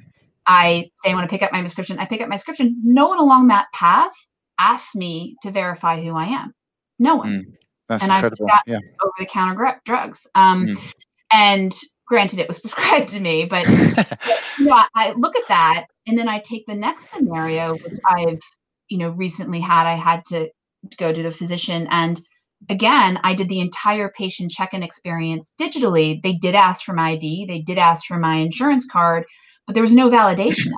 [0.46, 1.98] I say I want to pick up my prescription.
[1.98, 2.78] I pick up my prescription.
[2.84, 4.12] No one along that path
[4.58, 6.52] asks me to verify who I am.
[6.98, 7.28] No one.
[7.28, 7.56] Mm.
[7.88, 8.44] That's and incredible.
[8.44, 8.78] I've got yeah.
[9.02, 10.26] over the counter drugs.
[10.34, 10.92] Um, mm.
[11.32, 11.72] And
[12.06, 13.64] granted, it was prescribed to me, but,
[13.96, 14.18] but
[14.60, 18.42] yeah, I look at that and then I take the next scenario, which I've
[18.90, 19.86] you know recently had.
[19.86, 20.50] I had to
[20.98, 22.20] go to the physician and
[22.68, 27.46] again i did the entire patient check-in experience digitally they did ask for my id
[27.46, 29.24] they did ask for my insurance card
[29.66, 30.72] but there was no validation it,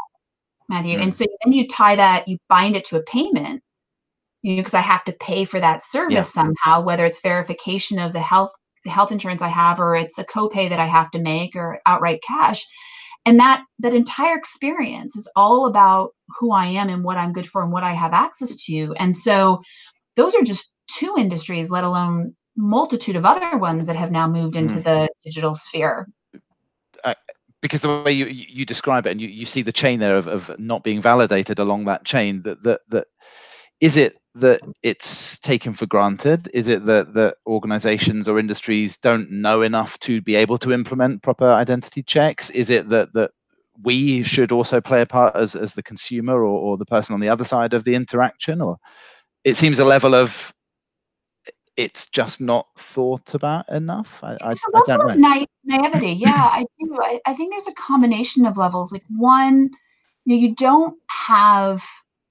[0.68, 0.98] Matthew.
[0.98, 1.14] And mm.
[1.14, 3.62] so then you tie that, you bind it to a payment,
[4.42, 6.22] you know, because I have to pay for that service yeah.
[6.22, 8.52] somehow, whether it's verification of the health
[8.84, 11.80] the health insurance I have, or it's a copay that I have to make, or
[11.86, 12.62] outright cash.
[13.24, 17.48] And that that entire experience is all about who I am and what I'm good
[17.48, 18.94] for and what I have access to.
[18.98, 19.62] And so
[20.16, 24.56] those are just two industries, let alone multitude of other ones that have now moved
[24.56, 24.84] into mm.
[24.84, 26.08] the digital sphere.
[27.60, 30.26] Because the way you, you describe it and you, you see the chain there of,
[30.26, 33.06] of not being validated along that chain that that that
[33.80, 39.30] is it that it's taken for granted is it that that organizations or industries don't
[39.30, 43.30] know enough to be able to implement proper identity checks is it that that
[43.82, 47.20] we should also play a part as, as the consumer or, or the person on
[47.20, 48.76] the other side of the interaction or
[49.42, 50.52] it seems a level of
[51.76, 54.22] it's just not thought about enough.
[54.22, 55.28] I, I, I don't know.
[55.28, 56.12] Na- naivety.
[56.12, 56.98] Yeah, I do.
[57.02, 58.92] I, I, think there's a combination of levels.
[58.92, 59.70] Like one,
[60.24, 61.84] you, know, you don't have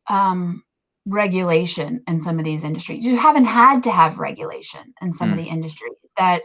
[0.10, 0.64] um,
[1.06, 3.06] regulation in some of these industries.
[3.06, 5.32] You haven't had to have regulation in some mm.
[5.34, 6.42] of the industries that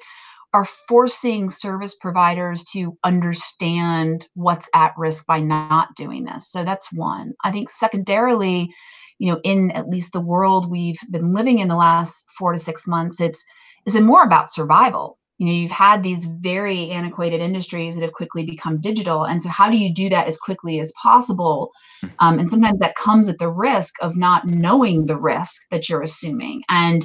[0.54, 6.50] are forcing service providers to understand what's at risk by not doing this.
[6.50, 7.34] So that's one.
[7.44, 8.74] I think secondarily,
[9.18, 12.58] you know in at least the world we've been living in the last four to
[12.58, 13.44] six months it's
[13.86, 15.18] it's been more about survival.
[15.38, 19.48] You know you've had these very antiquated industries that have quickly become digital and so
[19.48, 21.70] how do you do that as quickly as possible?
[22.00, 22.08] Hmm.
[22.18, 26.02] um, and sometimes that comes at the risk of not knowing the risk that you're
[26.02, 26.62] assuming.
[26.68, 27.02] And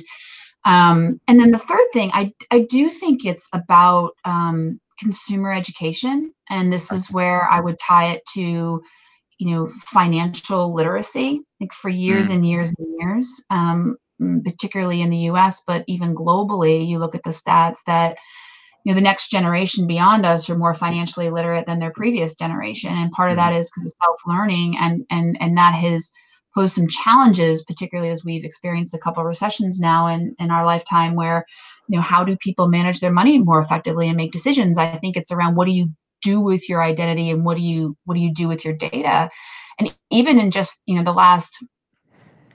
[0.66, 6.34] um, and then the third thing i i do think it's about um, consumer education
[6.50, 8.82] and this is where i would tie it to
[9.44, 12.36] you know financial literacy like for years mm.
[12.36, 17.14] and years and years um, mm, particularly in the us but even globally you look
[17.14, 18.18] at the stats that
[18.86, 22.94] you know the next generation beyond us are more financially literate than their previous generation
[22.96, 23.58] and part of that mm.
[23.58, 26.10] because of self-learning and and and that has
[26.56, 30.66] posed some challenges particularly as we've experienced a couple of recessions now in in our
[30.66, 31.46] lifetime where
[31.90, 35.18] you know how do people manage their money more effectively and make decisions i think
[35.18, 35.90] it's around what do you
[36.24, 39.30] do with your identity and what do you what do you do with your data
[39.80, 41.64] and even in just you know the last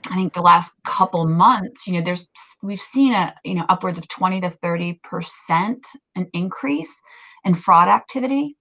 [0.09, 2.27] i think the last couple months you know there's
[2.63, 7.01] we've seen a you know upwards of 20 to 30 percent an increase
[7.45, 8.57] in fraud activity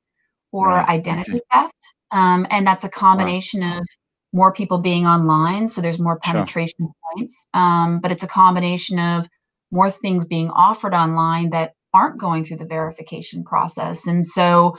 [0.53, 0.89] or right.
[0.89, 1.41] identity okay.
[1.53, 1.75] theft
[2.11, 3.79] um, and that's a combination wow.
[3.79, 3.87] of
[4.33, 6.93] more people being online so there's more penetration sure.
[7.15, 9.27] points um, but it's a combination of
[9.71, 14.07] more things being offered online that aren't going through the verification process.
[14.07, 14.77] And so,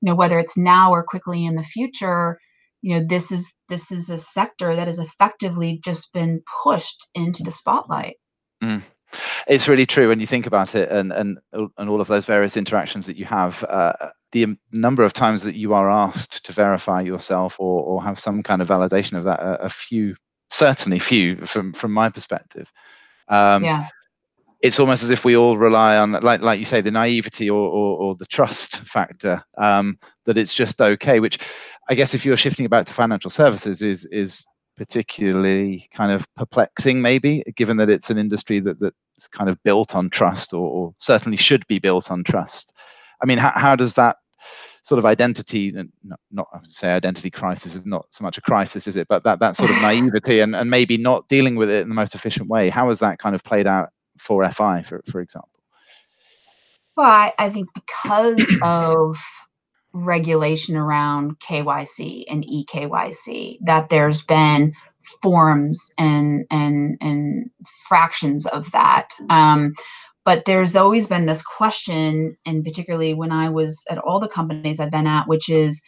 [0.00, 2.36] you know, whether it's now or quickly in the future,
[2.82, 7.42] you know, this is this is a sector that has effectively just been pushed into
[7.42, 8.16] the spotlight.
[8.62, 8.82] Mm.
[9.46, 12.56] It's really true when you think about it, and and and all of those various
[12.56, 13.64] interactions that you have.
[13.64, 13.92] Uh,
[14.32, 18.42] the number of times that you are asked to verify yourself or, or have some
[18.42, 20.16] kind of validation of that, a, a few,
[20.48, 22.72] certainly few from from my perspective.
[23.28, 23.88] Um, yeah
[24.62, 27.68] it's almost as if we all rely on, like like you say, the naivety or
[27.68, 31.20] or, or the trust factor um, that it's just okay.
[31.20, 31.38] Which
[31.88, 34.44] I guess if you're shifting about to financial services is is
[34.76, 39.94] particularly kind of perplexing, maybe given that it's an industry that that's kind of built
[39.94, 42.72] on trust or, or certainly should be built on trust.
[43.22, 44.16] I mean, how, how does that
[44.82, 45.72] sort of identity
[46.02, 49.06] not, not I would say identity crisis is not so much a crisis is it
[49.06, 51.94] but that that sort of naivety and, and maybe not dealing with it in the
[51.94, 53.90] most efficient way how has that kind of played out
[54.22, 55.48] for FI, for, for example?
[56.96, 59.18] Well, I, think because of
[59.92, 64.72] regulation around KYC and EKYC, that there's been
[65.20, 67.50] forms and and and
[67.88, 69.08] fractions of that.
[69.30, 69.74] Um,
[70.24, 74.78] but there's always been this question, and particularly when I was at all the companies
[74.78, 75.82] I've been at, which is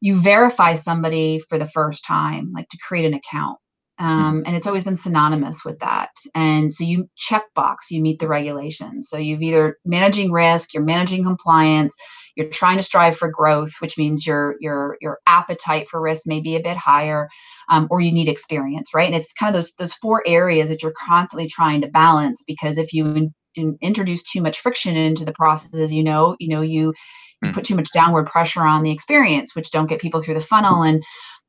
[0.00, 3.58] you verify somebody for the first time, like to create an account.
[4.00, 6.08] Um, and it's always been synonymous with that.
[6.34, 9.08] And so you check box, you meet the regulations.
[9.10, 11.94] So you've either managing risk, you're managing compliance,
[12.34, 16.40] you're trying to strive for growth, which means your your your appetite for risk may
[16.40, 17.28] be a bit higher,
[17.70, 19.06] um, or you need experience, right?
[19.06, 22.78] And it's kind of those those four areas that you're constantly trying to balance because
[22.78, 26.48] if you in, in, introduce too much friction into the process, as you know, you
[26.48, 26.94] know you
[27.42, 27.52] you hmm.
[27.52, 30.82] put too much downward pressure on the experience, which don't get people through the funnel
[30.82, 31.02] and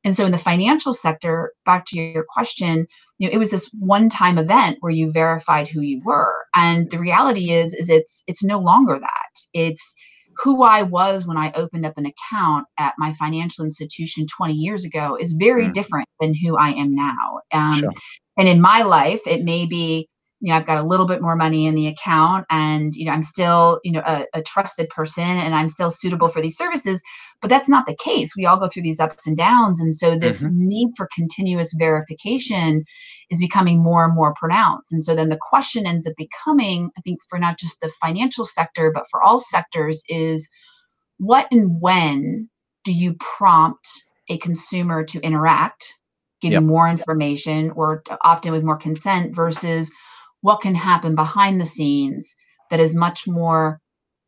[0.04, 2.86] and so in the financial sector, back to your question,
[3.18, 6.34] you know, it was this one-time event where you verified who you were.
[6.54, 9.40] And the reality is, is it's it's no longer that.
[9.54, 9.94] It's
[10.42, 14.84] who I was when I opened up an account at my financial institution 20 years
[14.84, 15.72] ago is very mm.
[15.72, 17.40] different than who I am now.
[17.52, 17.92] Um, sure.
[18.38, 20.08] And in my life, it may be
[20.42, 23.12] you know i've got a little bit more money in the account and you know
[23.12, 27.02] i'm still you know a, a, trusted person and i'm still suitable for these services
[27.40, 30.18] but that's not the case we all go through these ups and downs and so
[30.18, 30.66] this mm-hmm.
[30.66, 32.84] need for continuous verification
[33.30, 37.00] is becoming more and more pronounced and so then the question ends up becoming i
[37.00, 40.48] think for not just the financial sector but for all sectors is
[41.18, 42.48] what and when
[42.84, 43.88] do you prompt
[44.28, 45.94] a consumer to interact
[46.40, 46.60] give yep.
[46.60, 49.92] you more information or to opt in with more consent versus
[50.42, 52.34] what can happen behind the scenes
[52.70, 53.80] that is much more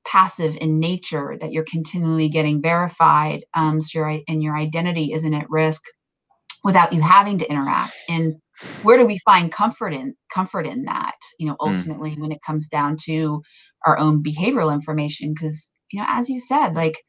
[0.06, 5.34] passive in nature that you're continually getting verified um, so your and your identity isn't
[5.34, 5.82] at risk
[6.62, 8.34] without you having to interact and
[8.82, 11.70] where do we find comfort in comfort in that you know hmm.
[11.70, 12.20] ultimately mm.
[12.20, 13.42] when it comes down to
[13.86, 17.02] our own behavioral information because you know as you said like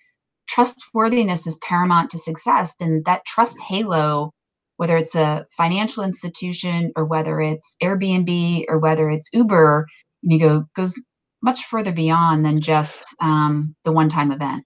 [0.48, 4.32] trustworthiness is paramount to success and that trust halo
[4.78, 9.88] whether it's a financial institution or whether it's Airbnb or whether it's Uber,
[10.22, 11.00] you go goes
[11.42, 14.64] much further beyond than just um, the one-time event.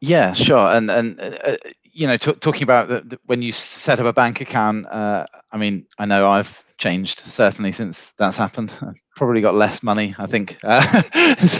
[0.00, 0.68] Yeah, sure.
[0.68, 1.56] And and uh, uh
[1.96, 5.24] you know, t- talking about the, the, when you set up a bank account, uh,
[5.50, 8.72] I mean, I know I've changed certainly since that's happened.
[8.82, 11.02] I've probably got less money, I think, uh,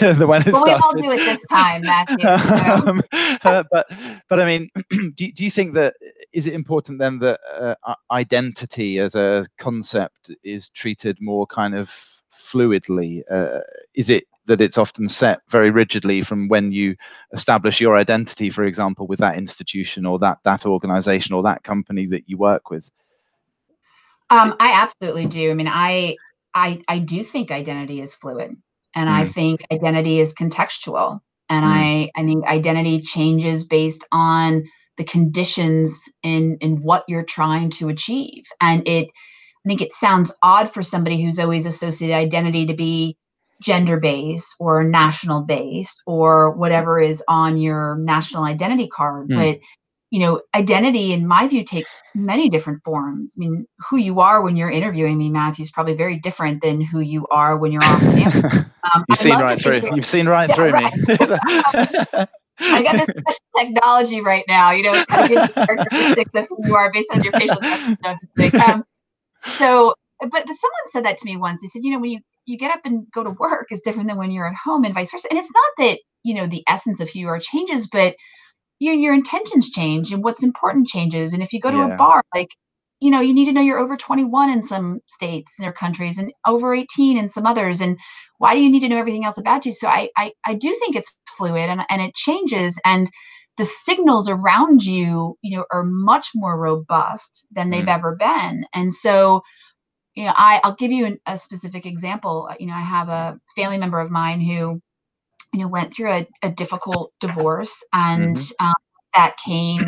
[0.01, 1.01] than when it well, started.
[1.01, 2.27] we all do it this time, Matthew.
[2.67, 3.03] Um,
[3.45, 3.87] uh, but
[4.29, 4.69] but I mean,
[5.15, 5.95] do do you think that
[6.33, 11.95] is it important then that uh, identity as a concept is treated more kind of
[12.35, 13.23] fluidly?
[13.31, 13.61] Uh,
[13.95, 16.97] is it that it's often set very rigidly from when you
[17.33, 22.07] establish your identity, for example, with that institution or that that organization or that company
[22.07, 22.91] that you work with?
[24.31, 25.51] Um, I absolutely do.
[25.51, 26.17] I mean, I
[26.55, 28.57] I I do think identity is fluid,
[28.95, 29.13] and mm.
[29.13, 31.69] I think identity is contextual, and mm.
[31.69, 34.65] I I think identity changes based on
[34.97, 39.09] the conditions in in what you're trying to achieve, and it.
[39.65, 43.17] I think it sounds odd for somebody who's always associated identity to be
[43.61, 49.37] gender based or national based or whatever is on your national identity card, mm.
[49.37, 49.59] but
[50.11, 53.35] you know, identity, in my view, takes many different forms.
[53.37, 56.81] I mean, who you are when you're interviewing me, Matthew, is probably very different than
[56.81, 58.73] who you are when you're off camera.
[58.95, 59.97] Um, You've seen right through.
[59.97, 60.97] You've seen right yeah, through right.
[61.09, 62.27] me.
[62.61, 64.71] I got this special technology right now.
[64.71, 67.59] You know, it's kind of giving characteristics of who you are based on your facial
[67.59, 68.63] expressions.
[68.69, 68.85] Um,
[69.45, 71.63] so, but, but someone said that to me once.
[71.63, 74.09] They said, you know, when you you get up and go to work is different
[74.09, 75.27] than when you're at home, and vice versa.
[75.31, 78.15] And it's not that you know the essence of who you are changes, but
[78.79, 81.33] your your intentions change and what's important changes.
[81.33, 81.95] And if you go to yeah.
[81.95, 82.51] a bar, like
[83.01, 86.33] you know, you need to know you're over 21 in some states or countries and
[86.47, 87.83] over 18 in some others.
[87.83, 87.99] And
[88.39, 89.73] why do you need to know everything else about you?
[89.73, 93.11] So I I, I do think it's fluid and, and it changes and
[93.57, 97.95] the signals around you, you know, are much more robust than they've mm.
[97.95, 98.67] ever been.
[98.75, 99.43] And so,
[100.15, 102.51] you know, I, I'll give you an, a specific example.
[102.59, 104.81] You know, I have a family member of mine who
[105.57, 108.67] you know went through a, a difficult divorce and mm-hmm.
[108.67, 108.75] um,
[109.15, 109.81] that came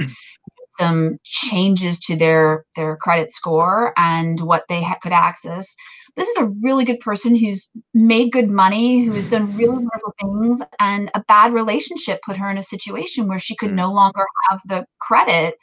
[0.79, 5.75] some changes to their their credit score and what they ha- could access
[6.17, 10.15] this is a really good person who's made good money who has done really wonderful
[10.23, 13.77] things and a bad relationship put her in a situation where she could mm.
[13.77, 15.55] no longer have the credit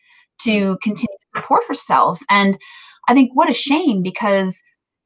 [0.41, 2.58] to continue to support herself and
[3.08, 4.62] i think what a shame because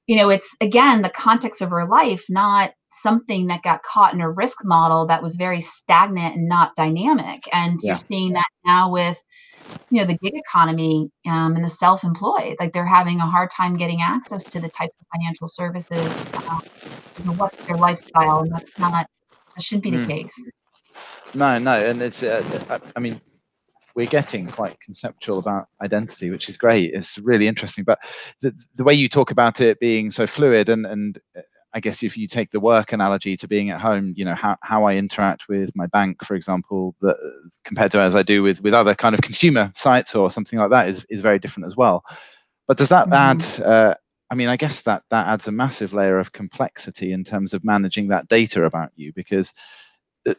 [0.08, 4.21] you know it's again the context of her life not something that got caught in
[4.21, 7.43] a risk model that was very stagnant and not dynamic.
[7.54, 7.89] And yeah.
[7.89, 9.21] you're seeing that now with
[9.89, 13.78] you know the gig economy um, and the self-employed like they're having a hard time
[13.78, 16.60] getting access to the types of financial services uh,
[17.17, 19.08] you know, what's their lifestyle and that's not that
[19.62, 20.10] shouldn't be the hmm.
[20.10, 20.49] case
[21.34, 23.19] no no and it's uh, i mean
[23.95, 27.99] we're getting quite conceptual about identity which is great it's really interesting but
[28.41, 31.41] the, the way you talk about it being so fluid and and uh,
[31.73, 34.58] I guess if you take the work analogy to being at home, you know how,
[34.63, 37.17] how I interact with my bank, for example, that
[37.63, 40.71] compared to as I do with with other kind of consumer sites or something like
[40.71, 42.03] that is is very different as well.
[42.67, 43.13] But does that mm-hmm.
[43.13, 43.65] add?
[43.65, 43.95] Uh,
[44.32, 47.63] I mean, I guess that that adds a massive layer of complexity in terms of
[47.63, 49.53] managing that data about you because
[50.28, 50.36] uh,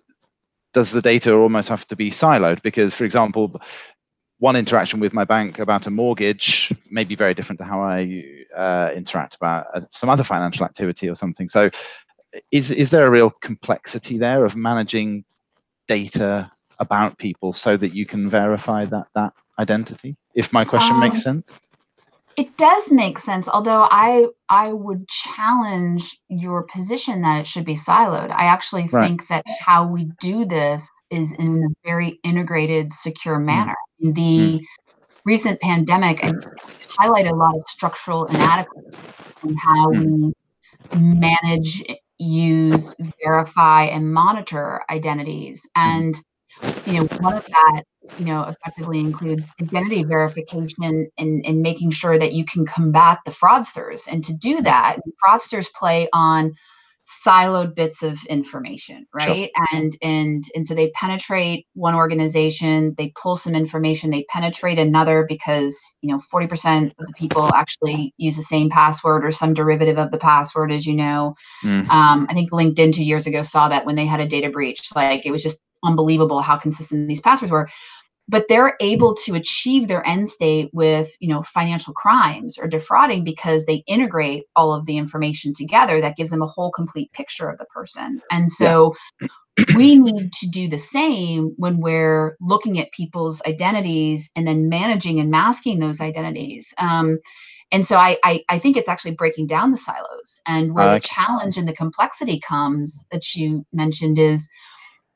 [0.72, 2.62] does the data almost have to be siloed?
[2.62, 3.60] Because, for example,
[4.40, 8.24] one interaction with my bank about a mortgage may be very different to how I
[8.56, 11.46] uh, interact about uh, some other financial activity or something.
[11.48, 11.70] So,
[12.50, 15.24] is is there a real complexity there of managing
[15.88, 20.14] data about people so that you can verify that that identity?
[20.34, 21.58] If my question um, makes sense.
[22.36, 27.74] It does make sense, although I I would challenge your position that it should be
[27.74, 28.30] siloed.
[28.30, 29.06] I actually right.
[29.06, 33.44] think that how we do this is in a very integrated, secure mm.
[33.44, 33.72] manner.
[33.72, 33.89] Mm.
[34.00, 34.60] The mm.
[35.24, 40.32] recent pandemic highlighted a lot of structural inadequacies in how mm.
[40.92, 41.84] we manage,
[42.18, 45.68] use, verify, and monitor identities.
[45.76, 45.98] Mm-hmm.
[45.98, 46.16] And
[46.86, 47.84] you know, one of that,
[48.18, 53.30] you know, effectively includes identity verification and, and making sure that you can combat the
[53.30, 54.02] fraudsters.
[54.10, 56.52] And to do that, fraudsters play on
[57.06, 59.66] siloed bits of information right sure.
[59.72, 65.24] and and and so they penetrate one organization they pull some information they penetrate another
[65.28, 69.98] because you know 40% of the people actually use the same password or some derivative
[69.98, 71.34] of the password as you know
[71.64, 71.88] mm.
[71.88, 74.90] um, i think linkedin two years ago saw that when they had a data breach
[74.94, 77.68] like it was just unbelievable how consistent these passwords were
[78.30, 83.24] but they're able to achieve their end state with you know financial crimes or defrauding
[83.24, 87.48] because they integrate all of the information together that gives them a whole complete picture
[87.48, 88.22] of the person.
[88.30, 89.28] And so yeah.
[89.76, 95.18] we need to do the same when we're looking at people's identities and then managing
[95.18, 96.72] and masking those identities.
[96.78, 97.18] Um,
[97.72, 100.40] and so I, I, I think it's actually breaking down the silos.
[100.46, 104.48] And where uh, the challenge and the complexity comes that you mentioned is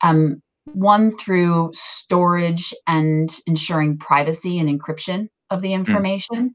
[0.02, 0.42] um,
[0.72, 5.80] one through storage and ensuring privacy and encryption of the hmm.
[5.80, 6.50] information.
[6.50, 6.54] Mm.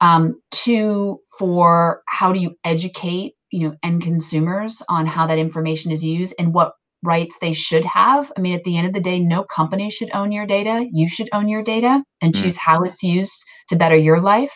[0.00, 5.90] Um, two for how do you educate you know end consumers on how that information
[5.90, 8.30] is used and what rights they should have.
[8.36, 10.86] I mean, at the end of the day, no company should own your data.
[10.92, 12.42] You should own your data and mm.
[12.42, 14.52] choose how it's used to better your life.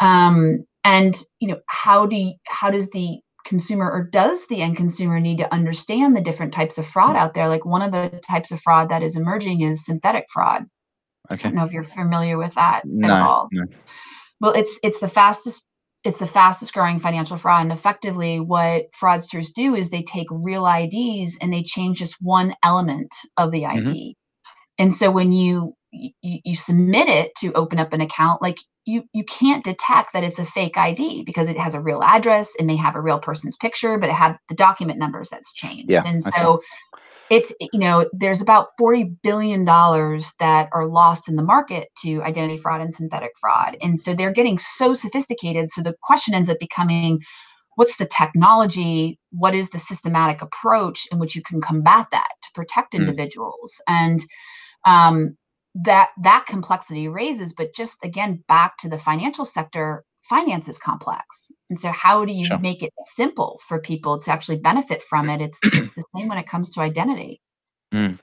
[0.00, 4.76] Um, and you know, how do you, how does the consumer or does the end
[4.76, 7.48] consumer need to understand the different types of fraud out there?
[7.48, 10.64] Like one of the types of fraud that is emerging is synthetic fraud.
[11.32, 11.40] Okay.
[11.40, 13.48] i don't know if you're familiar with that no, at all.
[13.52, 13.64] no.
[14.40, 15.66] well it's it's the fastest
[16.04, 20.66] it's the fastest growing financial fraud and effectively what fraudsters do is they take real
[20.66, 24.10] ids and they change just one element of the id mm-hmm.
[24.78, 25.74] and so when you
[26.22, 30.24] you, you submit it to open up an account like you you can't detect that
[30.24, 33.18] it's a fake id because it has a real address it may have a real
[33.18, 35.90] person's picture but it had the document numbers that's changed.
[35.90, 36.60] Yeah, and so
[37.30, 42.22] it's you know there's about 40 billion dollars that are lost in the market to
[42.22, 43.76] identity fraud and synthetic fraud.
[43.82, 47.20] And so they're getting so sophisticated so the question ends up becoming
[47.76, 49.18] what's the technology?
[49.30, 53.00] What is the systematic approach in which you can combat that to protect mm.
[53.00, 53.80] individuals?
[53.88, 54.20] And
[54.84, 55.36] um,
[55.74, 61.50] that that complexity raises but just again back to the financial sector finance is complex
[61.68, 62.58] and so how do you sure.
[62.58, 66.38] make it simple for people to actually benefit from it it's it's the same when
[66.38, 67.40] it comes to identity
[67.92, 68.18] mm.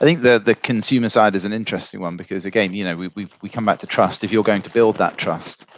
[0.00, 3.08] I think the the consumer side is an interesting one because again, you know, we
[3.14, 4.24] we we come back to trust.
[4.24, 5.70] If you're going to build that trust,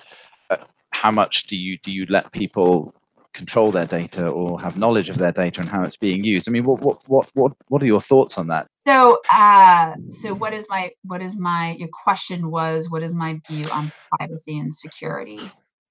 [0.50, 0.56] uh,
[0.90, 2.94] how much do you do you let people
[3.38, 6.48] control their data or have knowledge of their data and how it's being used.
[6.48, 8.66] I mean, what what what what what are your thoughts on that?
[8.86, 13.40] So, uh, so what is my what is my your question was what is my
[13.48, 15.40] view on privacy and security?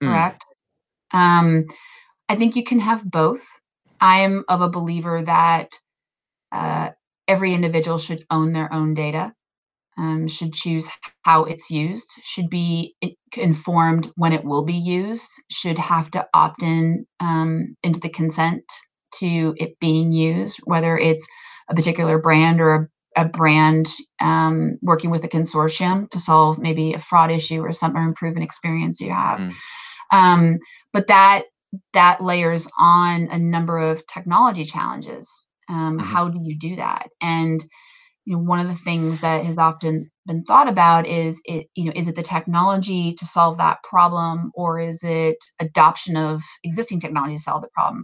[0.01, 0.07] Hmm.
[0.07, 0.45] Correct.
[1.13, 1.19] Mm.
[1.19, 1.65] Um,
[2.29, 3.45] I think you can have both.
[3.99, 5.69] I am of a believer that
[6.51, 6.91] uh,
[7.27, 9.33] every individual should own their own data
[9.97, 10.89] um, should choose
[11.23, 12.95] how it's used, should be
[13.35, 18.63] informed when it will be used, should have to opt in um, into the consent
[19.15, 21.27] to it being used, whether it's
[21.69, 23.87] a particular brand or a, a brand
[24.21, 28.35] um, working with a consortium to solve maybe a fraud issue or some or improve
[28.35, 29.39] an experience you have.
[30.13, 30.57] Mm.
[30.93, 31.43] but that
[31.93, 35.45] that layers on a number of technology challenges.
[35.69, 36.07] Um, mm-hmm.
[36.07, 37.09] How do you do that?
[37.21, 37.63] And
[38.27, 41.85] you know one of the things that has often been thought about is it you
[41.85, 46.99] know is it the technology to solve that problem or is it adoption of existing
[46.99, 48.03] technology to solve the problem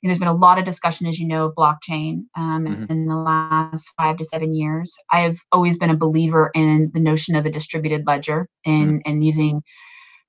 [0.00, 2.84] you know, there's been a lot of discussion as you know of blockchain um, mm-hmm.
[2.88, 7.00] in the last five to seven years i have always been a believer in the
[7.00, 9.10] notion of a distributed ledger and mm-hmm.
[9.10, 9.62] and using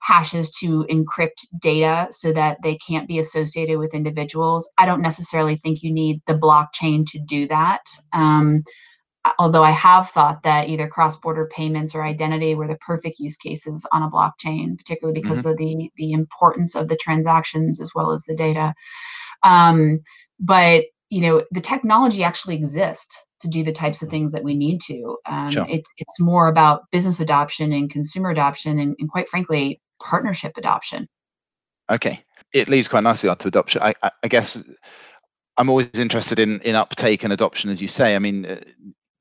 [0.02, 5.56] hashes to encrypt data so that they can't be associated with individuals i don't necessarily
[5.56, 7.82] think you need the blockchain to do that
[8.12, 8.64] um,
[9.38, 13.86] although I have thought that either cross-border payments or identity were the perfect use cases
[13.92, 15.50] on a blockchain, particularly because mm-hmm.
[15.50, 18.74] of the the importance of the transactions as well as the data.
[19.44, 20.00] Um,
[20.40, 24.54] but you know, the technology actually exists to do the types of things that we
[24.54, 25.18] need to.
[25.26, 25.66] Um, sure.
[25.70, 31.08] It's it's more about business adoption and consumer adoption, and, and, quite frankly, partnership adoption.
[31.90, 32.24] Okay,
[32.54, 33.82] it leads quite nicely onto adoption.
[33.82, 34.58] I, I, I guess.
[35.58, 38.16] I'm always interested in in uptake and adoption, as you say.
[38.16, 38.62] I mean, uh,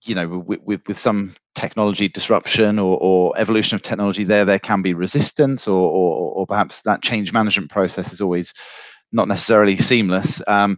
[0.05, 4.59] you know with, with, with some technology disruption or, or, evolution of technology there there
[4.59, 8.55] can be resistance or, or, or perhaps that change management process is always
[9.11, 10.43] not necessarily seamless.
[10.47, 10.77] Um,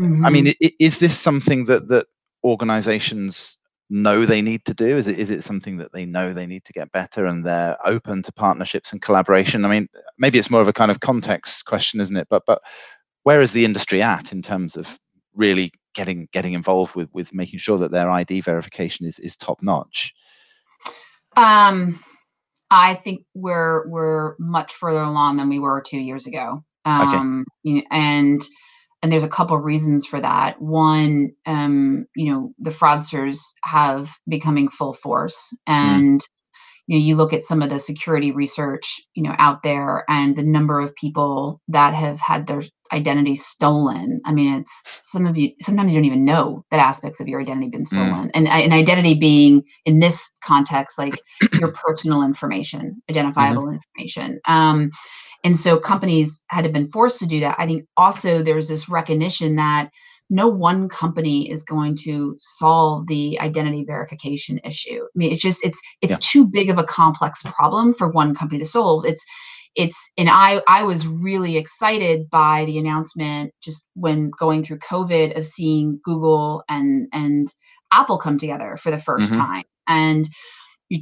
[0.00, 0.24] mm-hmm.
[0.24, 2.06] i mean is this something that that
[2.42, 3.58] organizations
[3.90, 4.96] know they need to do?
[4.96, 7.76] Is it is it something that they know they need to get better and they're
[7.84, 9.64] open to partnerships and collaboration?
[9.64, 12.28] I mean maybe it's more of a kind of context question isn't it?
[12.30, 12.62] But but
[13.24, 14.98] where is the industry at in terms of
[15.34, 19.62] really getting getting involved with with making sure that their ID verification is is top
[19.62, 20.14] notch?
[21.36, 22.02] Um,
[22.70, 26.64] I think we're we're much further along than we were two years ago.
[26.84, 27.50] Um, okay.
[27.62, 28.42] you know, and
[29.02, 30.60] and there's a couple of reasons for that.
[30.60, 35.72] One, um, you know, the fraudsters have becoming full force, mm.
[35.72, 36.26] and mm.
[36.90, 40.34] You know, you look at some of the security research, you know, out there, and
[40.34, 42.62] the number of people that have had their
[42.92, 44.20] identity stolen.
[44.24, 47.40] I mean, it's some of you sometimes you don't even know that aspects of your
[47.40, 47.86] identity been mm.
[47.86, 48.26] stolen.
[48.26, 48.30] Mm.
[48.34, 51.14] And an identity being in this context, like
[51.60, 53.76] your personal information, identifiable mm-hmm.
[53.96, 54.40] information.
[54.48, 54.90] Um,
[55.44, 57.54] and so companies had to been forced to do that.
[57.60, 59.90] I think also there's this recognition that
[60.30, 65.02] no one company is going to solve the identity verification issue.
[65.02, 66.18] I mean, it's just it's it's yeah.
[66.20, 69.04] too big of a complex problem for one company to solve.
[69.04, 69.26] It's
[69.76, 75.36] it's and i i was really excited by the announcement just when going through covid
[75.36, 77.54] of seeing google and and
[77.92, 79.36] apple come together for the 1st mm-hmm.
[79.36, 80.28] time and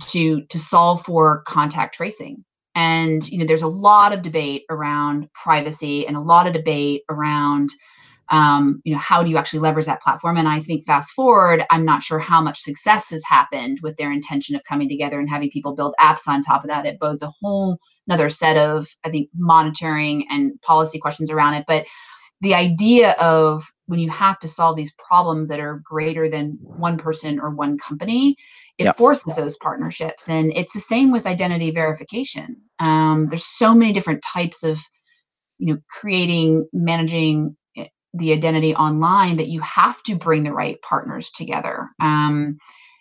[0.03, 5.29] to to solve for contact tracing and you know there's a lot of debate around
[5.33, 7.71] privacy and a lot of debate around
[8.31, 10.37] um, you know how do you actually leverage that platform?
[10.37, 14.13] And i think fast forward i'm not sure how much success has happened with their
[14.13, 16.87] intention of coming together and having people build apps on top of that.
[16.87, 21.65] It bodes a whole another set of i think monitoring and policy questions around it.
[21.67, 21.87] But
[22.41, 26.97] the idea of when you have to solve these problems that are greater than one
[26.97, 28.37] person or one company
[28.79, 28.97] it yep.
[28.97, 30.29] forces those partnerships.
[30.29, 32.57] And it's the same with identity verification.
[32.79, 34.81] Um, there's so many different types of
[35.59, 37.57] you know creating managing
[38.15, 42.59] the identity online that you have to bring the right partners together um,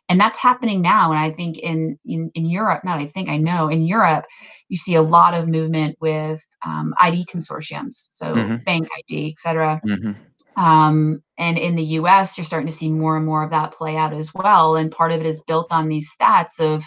[0.10, 3.38] and that's happening now and i think in, in in europe not i think i
[3.38, 4.26] know in europe
[4.70, 8.56] you see a lot of movement with um, id consortiums so mm-hmm.
[8.64, 10.62] bank id et cetera mm-hmm.
[10.62, 13.98] um, and in the us you're starting to see more and more of that play
[13.98, 16.84] out as well and part of it is built on these stats of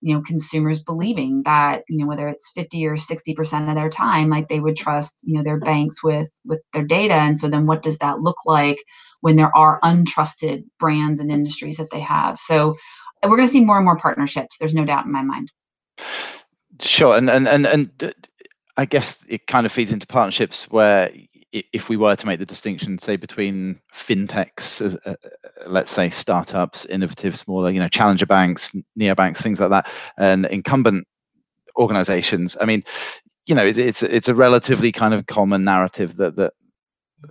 [0.00, 3.90] you know consumers believing that you know whether it's 50 or 60 percent of their
[3.90, 7.14] time like they would trust you know their banks with with their data.
[7.14, 8.78] And so then what does that look like
[9.20, 12.38] when there are untrusted brands and industries that they have?
[12.38, 12.76] So
[13.22, 14.58] we're going to see more and more partnerships.
[14.58, 15.50] There's no doubt in my mind.
[16.80, 17.16] Sure.
[17.16, 18.12] And and and, and uh,
[18.76, 21.12] i guess it kind of feeds into partnerships where
[21.52, 25.14] if we were to make the distinction, say between fintechs, uh, uh,
[25.66, 31.06] let's say startups, innovative, smaller, you know, challenger banks, neobanks, things like that, and incumbent
[31.76, 32.56] organizations.
[32.60, 32.84] I mean,
[33.46, 36.52] you know, it's it's, it's a relatively kind of common narrative that that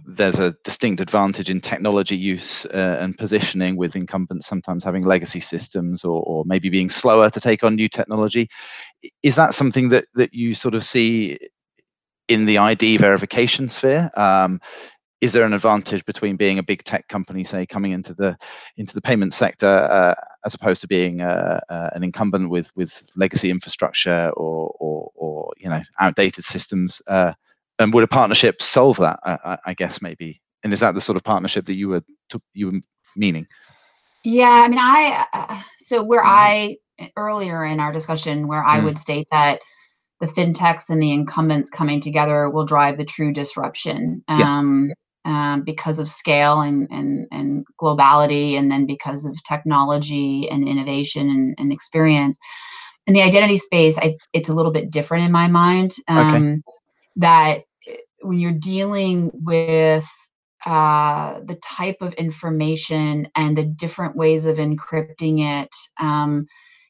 [0.05, 5.39] there's a distinct advantage in technology use uh, and positioning with incumbents sometimes having legacy
[5.39, 8.47] systems or, or maybe being slower to take on new technology
[9.23, 11.39] is that something that that you sort of see
[12.29, 14.09] in the ID verification sphere?
[14.15, 14.61] Um,
[15.19, 18.37] is there an advantage between being a big tech company, say, coming into the
[18.77, 20.15] into the payment sector, uh,
[20.45, 25.53] as opposed to being uh, uh, an incumbent with with legacy infrastructure or or, or
[25.57, 27.01] you know outdated systems?
[27.07, 27.33] Uh,
[27.79, 29.19] and would a partnership solve that?
[29.25, 30.41] I, I, guess maybe.
[30.63, 32.03] And is that the sort of partnership that you were
[32.53, 32.79] you were
[33.15, 33.47] meaning?
[34.23, 36.77] Yeah, I mean, I uh, so where I
[37.15, 38.85] earlier in our discussion where I mm.
[38.85, 39.59] would state that
[40.19, 44.91] the fintechs and the incumbents coming together will drive the true disruption um,
[45.25, 45.53] yeah.
[45.53, 51.29] um, because of scale and, and, and globality, and then because of technology and innovation
[51.29, 52.37] and, and experience.
[53.07, 55.95] In the identity space, I, it's a little bit different in my mind.
[56.07, 56.61] Um, okay.
[57.15, 57.61] That
[58.21, 60.07] when you're dealing with
[60.65, 66.45] uh, the type of information and the different ways of encrypting it, um,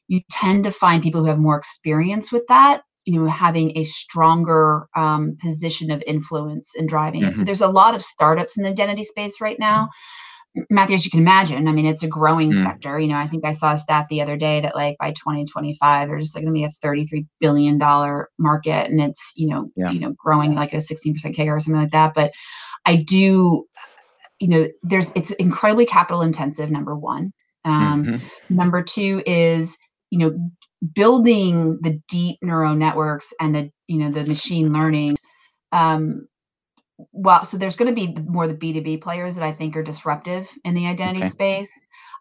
[0.08, 3.84] you tend to find people who have more experience with that you know having a
[3.84, 7.30] stronger um, position of influence in driving mm-hmm.
[7.30, 7.46] it so mm-hmm.
[7.46, 9.88] there's a lot of startups in the identity space right now
[10.68, 12.62] matthew as you can imagine i mean it's a growing mm.
[12.62, 15.12] sector you know i think i saw a stat the other day that like by
[15.12, 19.90] 2025 there's going to be a 33 billion dollar market and it's you know yeah.
[19.90, 22.32] you know growing like a 16% CAGR or something like that but
[22.84, 23.64] i do
[24.40, 27.32] you know there's it's incredibly capital intensive number one
[27.64, 28.56] um, mm-hmm.
[28.56, 29.78] number two is
[30.10, 30.50] you know
[30.94, 35.16] building the deep neural networks and the you know the machine learning
[35.72, 36.26] um
[37.12, 40.48] well so there's going to be more the b2b players that i think are disruptive
[40.64, 41.28] in the identity okay.
[41.28, 41.72] space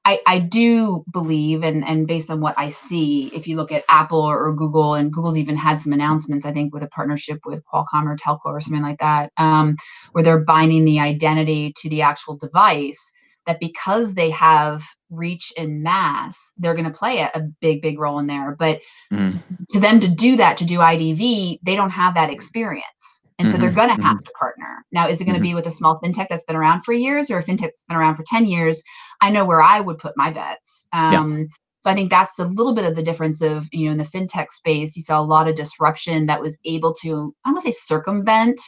[0.05, 3.83] I, I do believe and and based on what i see if you look at
[3.89, 7.39] apple or, or, google and google's even had some announcements i think with a partnership
[7.45, 9.75] with qualcomm or telco or something like that um,
[10.11, 13.11] where they're binding the identity to the actual device
[13.49, 17.97] that because they have reach and mass, they're going to play a, a, big, big
[17.97, 18.55] role in there.
[18.57, 18.79] But
[19.11, 19.39] mm.
[19.69, 23.21] to them to do that, to do IDV, they don't have that experience.
[23.39, 24.25] And mm-hmm, so they're mm-hmm, going to have mm-hmm.
[24.25, 24.85] to partner.
[24.91, 25.49] Now, is it going to mm-hmm.
[25.49, 27.97] be with a small fintech that's been around for years or a fintech that's been
[27.97, 28.83] around for 10 years?
[29.19, 30.87] I know where I would put my bets.
[30.93, 31.45] Um, yeah.
[31.81, 34.03] So I think that's a little bit of the difference of, you know, in the
[34.03, 37.65] fintech space, you saw a lot of disruption that was able to, I don't want
[37.65, 38.59] to say circumvent,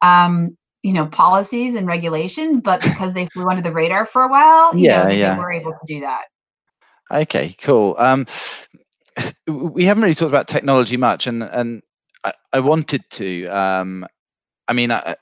[0.00, 4.28] um, you know, policies and regulation, but because they flew under the radar for a
[4.28, 5.34] while, yeah, know, yeah.
[5.34, 6.24] they were able to do that.
[7.10, 7.94] Okay, cool.
[7.98, 8.26] Um,
[9.46, 11.82] we haven't really talked about technology much, and and
[12.24, 13.46] I, I wanted to.
[13.46, 14.06] Um,
[14.68, 15.16] I mean, I,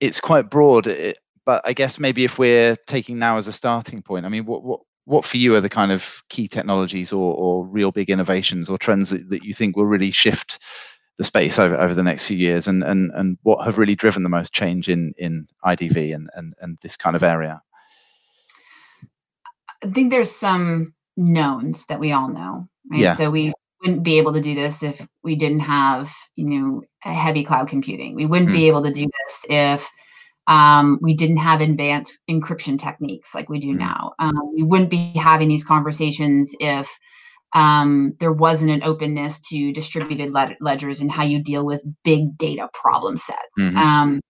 [0.00, 4.02] it's quite broad, it, but I guess maybe if we're taking now as a starting
[4.02, 7.34] point, I mean, what what what for you are the kind of key technologies or,
[7.34, 10.58] or real big innovations or trends that, that you think will really shift
[11.16, 14.22] the space over, over the next few years and, and, and what have really driven
[14.22, 17.62] the most change in, in IDV and, and, and this kind of area?
[19.82, 23.00] I think there's some knowns that we all know, right?
[23.00, 23.14] Yeah.
[23.14, 27.44] So we wouldn't be able to do this if we didn't have, you know, heavy
[27.44, 28.14] cloud computing.
[28.14, 28.54] We wouldn't mm.
[28.54, 29.88] be able to do this if
[30.46, 33.78] um, we didn't have advanced encryption techniques like we do mm.
[33.78, 34.12] now.
[34.18, 36.90] Um, we wouldn't be having these conversations if
[37.54, 42.36] um, there wasn't an openness to distributed led- ledgers and how you deal with big
[42.36, 43.38] data problem sets.
[43.58, 43.76] Mm-hmm.
[43.76, 44.20] Um,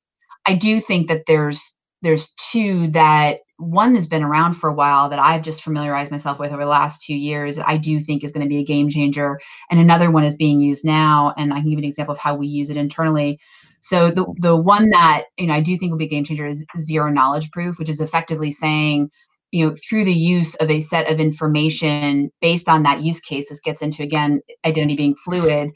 [0.47, 5.09] I do think that there's there's two that one has been around for a while
[5.09, 7.59] that I've just familiarized myself with over the last two years.
[7.59, 10.61] I do think is going to be a game changer, and another one is being
[10.61, 11.33] used now.
[11.39, 13.41] And I can give an example of how we use it internally.
[13.81, 16.47] So the the one that you know I do think will be a game changer
[16.47, 19.11] is zero knowledge proof, which is effectively saying
[19.55, 23.49] you know through the use of a set of information based on that use case
[23.49, 25.71] this gets into again identity being fluid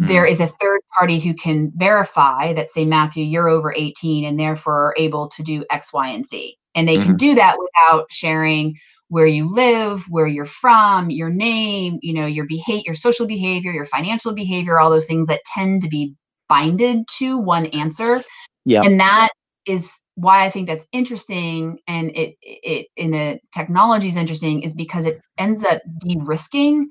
[0.00, 0.08] mm.
[0.08, 4.38] there is a third party who can verify that say matthew you're over 18 and
[4.38, 7.06] therefore are able to do x y and z and they mm-hmm.
[7.06, 8.74] can do that without sharing
[9.08, 13.70] where you live where you're from your name you know your behavior your social behavior
[13.70, 16.12] your financial behavior all those things that tend to be
[16.48, 18.24] binded to one answer
[18.64, 19.28] yeah and that
[19.66, 24.74] is why I think that's interesting and it it in the technology is interesting is
[24.74, 26.88] because it ends up de-risking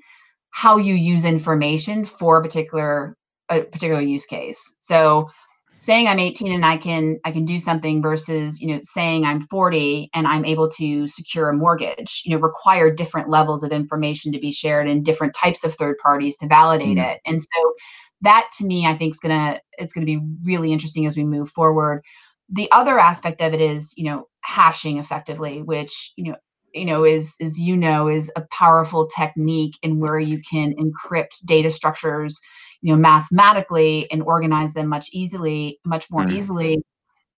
[0.50, 3.16] how you use information for a particular
[3.48, 4.60] a particular use case.
[4.80, 5.28] So
[5.76, 9.40] saying I'm 18 and I can I can do something versus you know saying I'm
[9.40, 14.30] 40 and I'm able to secure a mortgage you know require different levels of information
[14.32, 17.14] to be shared and different types of third parties to validate mm.
[17.14, 17.74] it and so
[18.20, 21.48] that to me I think is gonna it's gonna be really interesting as we move
[21.48, 22.04] forward
[22.50, 26.36] the other aspect of it is you know hashing effectively which you know
[26.74, 31.44] you know is as you know is a powerful technique in where you can encrypt
[31.44, 32.40] data structures
[32.82, 36.32] you know mathematically and organize them much easily much more mm.
[36.32, 36.82] easily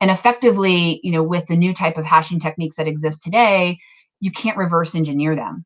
[0.00, 3.78] and effectively you know with the new type of hashing techniques that exist today
[4.20, 5.64] you can't reverse engineer them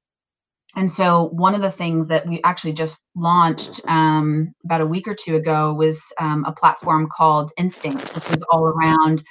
[0.76, 5.08] and so one of the things that we actually just launched um, about a week
[5.08, 9.22] or two ago was um, a platform called Instinct, which was all around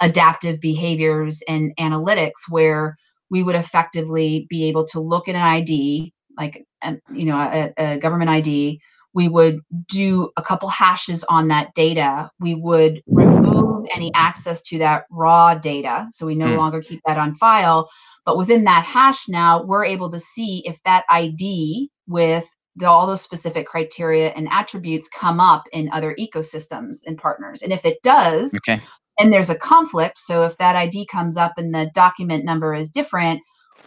[0.00, 2.96] adaptive behaviors and analytics, where
[3.28, 7.72] we would effectively be able to look at an ID, like um, you know a,
[7.76, 8.80] a government ID.
[9.12, 12.30] We would do a couple hashes on that data.
[12.40, 16.56] We would remove any access to that raw data, so we no mm.
[16.56, 17.90] longer keep that on file
[18.26, 23.06] but within that hash now, we're able to see if that ID with the, all
[23.06, 27.62] those specific criteria and attributes come up in other ecosystems and partners.
[27.62, 28.82] And if it does, okay.
[29.18, 32.90] and there's a conflict, so if that ID comes up and the document number is
[32.90, 33.40] different,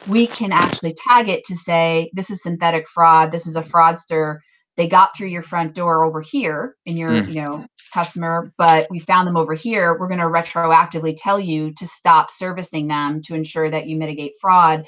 [0.08, 4.38] we can actually tag it to say this is synthetic fraud, this is a fraudster.
[4.78, 7.28] They got through your front door over here in your, mm.
[7.28, 11.74] you know, customer, but we found them over here, we're going to retroactively tell you
[11.74, 14.86] to stop servicing them to ensure that you mitigate fraud.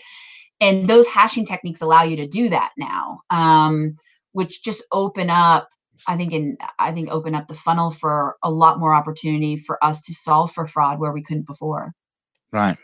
[0.59, 3.95] And those hashing techniques allow you to do that now, um,
[4.33, 5.67] which just open up,
[6.07, 9.83] I think, in I think open up the funnel for a lot more opportunity for
[9.83, 11.93] us to solve for fraud where we couldn't before.
[12.51, 12.77] Right.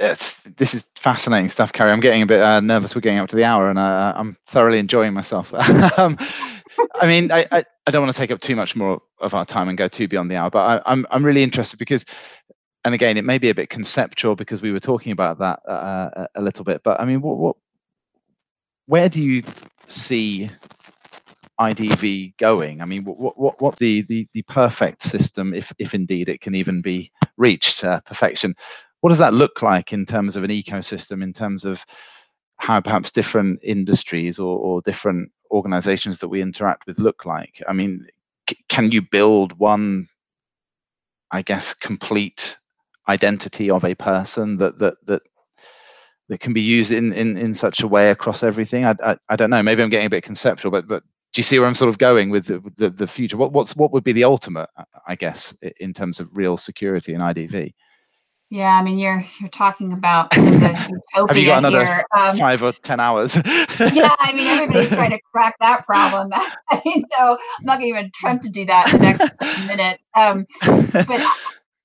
[0.00, 1.92] It's, this is fascinating stuff, Carey.
[1.92, 2.94] I'm getting a bit uh, nervous.
[2.94, 5.52] We're getting up to the hour, and uh, I'm thoroughly enjoying myself.
[5.98, 6.16] um,
[6.94, 9.44] I mean, I, I, I, don't want to take up too much more of our
[9.44, 12.04] time and go too beyond the hour, but I, I'm I'm really interested because,
[12.84, 16.26] and again, it may be a bit conceptual because we were talking about that uh,
[16.34, 16.82] a little bit.
[16.82, 17.56] But I mean, what what
[18.86, 19.42] where do you
[19.86, 20.50] see
[21.60, 22.80] IDV going?
[22.80, 26.54] I mean, what what what the the the perfect system, if if indeed it can
[26.54, 28.54] even be reached uh, perfection,
[29.00, 31.22] what does that look like in terms of an ecosystem?
[31.22, 31.84] In terms of
[32.62, 37.62] how perhaps different industries or, or different organizations that we interact with look like?
[37.68, 38.06] I mean,
[38.48, 40.08] c- can you build one,
[41.30, 42.58] I guess, complete
[43.08, 45.22] identity of a person that that that
[46.28, 48.84] that can be used in in, in such a way across everything?
[48.84, 49.62] I, I, I don't know.
[49.62, 51.98] Maybe I'm getting a bit conceptual, but but do you see where I'm sort of
[51.98, 53.36] going with the, the, the future?
[53.36, 54.68] What what's what would be the ultimate,
[55.06, 57.72] I guess, in terms of real security in IDV?
[58.52, 62.04] Yeah, I mean, you're you're talking about the utopia Have you got another here.
[62.14, 63.34] Um, five or ten hours?
[63.34, 66.28] yeah, I mean, everybody's trying to crack that problem.
[66.70, 69.66] I mean, so I'm not going to even attempt to do that in the next
[69.66, 70.04] minutes.
[70.14, 70.44] Um,
[70.92, 71.22] but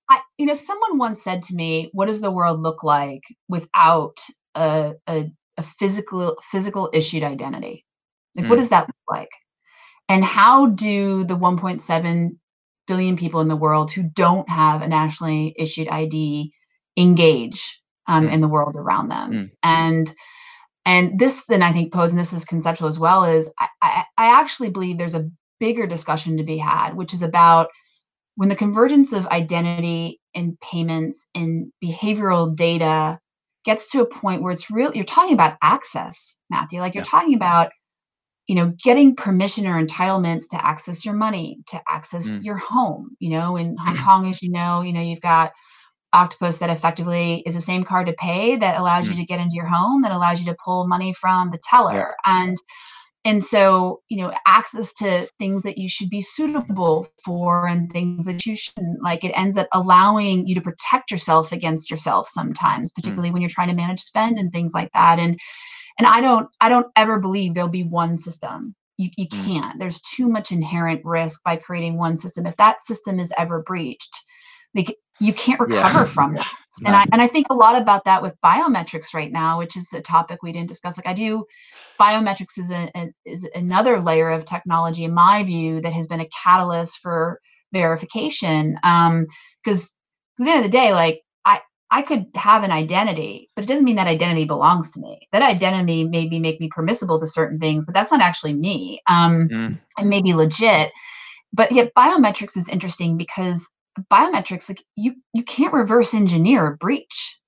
[0.10, 4.18] I, you know, someone once said to me, "What does the world look like without
[4.54, 7.86] a a, a physical physical issued identity?
[8.36, 8.50] Like, mm.
[8.50, 9.32] what does that look like?
[10.10, 12.32] And how do the 1.7
[12.88, 16.52] billion people in the world who don't have a nationally issued ID
[16.98, 18.34] engage um, mm.
[18.34, 19.32] in the world around them.
[19.32, 19.52] Mm.
[19.64, 20.14] And
[20.86, 24.06] and this then I think poses, and this is conceptual as well, is I, I,
[24.18, 25.30] I actually believe there's a
[25.60, 27.70] bigger discussion to be had, which is about
[28.36, 33.20] when the convergence of identity and payments and behavioral data
[33.66, 36.80] gets to a point where it's real, you're talking about access, Matthew.
[36.80, 37.10] Like you're yeah.
[37.10, 37.72] talking about
[38.48, 42.46] you know getting permission or entitlements to access your money to access mm.
[42.46, 45.52] your home you know in hong kong as you know you know you've got
[46.14, 49.10] octopus that effectively is the same card to pay that allows mm.
[49.10, 52.16] you to get into your home that allows you to pull money from the teller
[52.26, 52.42] yeah.
[52.42, 52.58] and
[53.26, 58.26] and so you know access to things that you should be suitable for and things
[58.26, 62.90] that you shouldn't like it ends up allowing you to protect yourself against yourself sometimes
[62.90, 62.96] mm.
[62.96, 63.34] particularly mm.
[63.34, 65.38] when you're trying to manage spend and things like that and
[66.00, 69.46] and i don't i don't ever believe there'll be one system you, you mm.
[69.46, 73.62] can't there's too much inherent risk by creating one system if that system is ever
[73.64, 74.24] breached
[74.76, 76.04] like you can't recover yeah.
[76.04, 76.52] from that
[76.86, 79.92] and i and i think a lot about that with biometrics right now which is
[79.94, 81.46] a topic we didn't discuss like i do
[82.00, 86.20] biometrics is a, a is another layer of technology in my view that has been
[86.20, 87.40] a catalyst for
[87.74, 89.26] verification um
[89.64, 89.96] because
[90.40, 91.22] at the end of the day like
[91.90, 95.28] I could have an identity, but it doesn't mean that identity belongs to me.
[95.32, 99.02] That identity maybe make me permissible to certain things, but that's not actually me.
[99.08, 99.80] Um, mm.
[99.98, 100.92] And maybe legit.
[101.54, 103.70] But yet biometrics is interesting because
[104.12, 107.40] biometrics, like you you can't reverse engineer a breach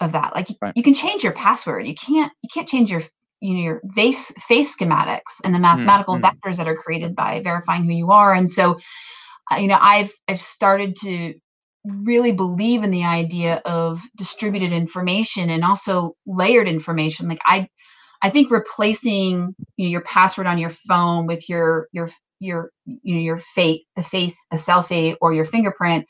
[0.00, 0.34] of that.
[0.34, 0.72] Like right.
[0.76, 1.86] you can change your password.
[1.86, 3.02] You can't you can't change your
[3.40, 6.22] you know your face face schematics and the mm, mathematical mm.
[6.22, 8.34] vectors that are created by verifying who you are.
[8.34, 8.78] And so,
[9.52, 11.34] uh, you know, I've I've started to
[11.84, 17.68] really believe in the idea of distributed information and also layered information like i
[18.22, 23.14] i think replacing you know, your password on your phone with your your your you
[23.14, 26.06] know your fate a face a selfie or your fingerprint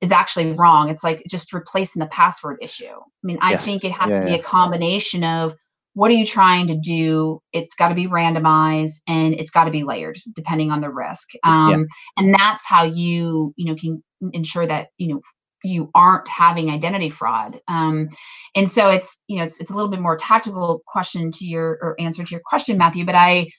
[0.00, 0.90] is actually wrong.
[0.90, 2.84] It's like just replacing the password issue.
[2.84, 4.38] I mean i think it has yeah, to be yeah.
[4.38, 5.54] a combination of
[5.94, 7.40] what are you trying to do?
[7.54, 11.30] It's got to be randomized and it's got to be layered depending on the risk.
[11.42, 11.84] Um, yeah.
[12.18, 14.02] and that's how you you know can
[14.32, 15.20] ensure that you know
[15.64, 17.60] you aren't having identity fraud.
[17.66, 18.10] Um,
[18.54, 21.78] and so it's you know it's, it's a little bit more tactical question to your
[21.80, 23.50] or answer to your question matthew but i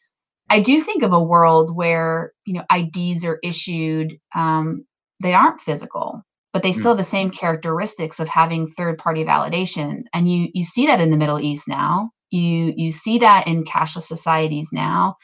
[0.49, 4.85] i do think of a world where you know ids are issued um,
[5.21, 6.23] they aren't physical
[6.53, 10.63] but they still have the same characteristics of having third party validation and you you
[10.63, 15.15] see that in the middle east now you you see that in cashless societies now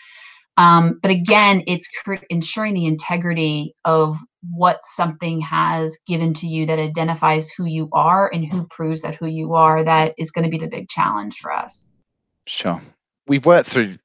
[0.58, 4.18] um, but again, it's cr- ensuring the integrity of
[4.52, 9.16] what something has given to you that identifies who you are and who proves that
[9.16, 11.90] who you are that is going to be the big challenge for us.
[12.46, 12.82] Sure.
[13.26, 13.98] We've worked through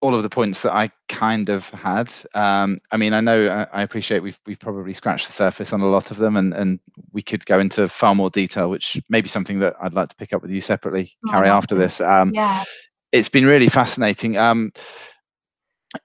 [0.00, 2.12] all of the points that I kind of had.
[2.34, 5.80] Um, I mean, I know I, I, appreciate we've we've probably scratched the surface on
[5.80, 6.80] a lot of them, and and
[7.12, 10.16] we could go into far more detail, which may be something that I'd like to
[10.16, 12.00] pick up with you separately, oh, Carey, after this.
[12.00, 12.64] Um, yeah.
[13.12, 14.38] It's been really fascinating.
[14.38, 14.70] Um,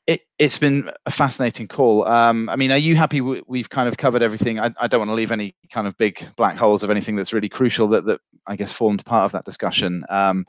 [0.08, 2.08] it, has been a fascinating call.
[2.08, 4.60] Um, I mean, are you happy w- we've kind of covered everything?
[4.60, 7.34] I, I, don't want to leave any kind of big black holes of anything that's
[7.34, 10.04] really crucial that, that I guess formed part of that discussion.
[10.10, 10.46] Um,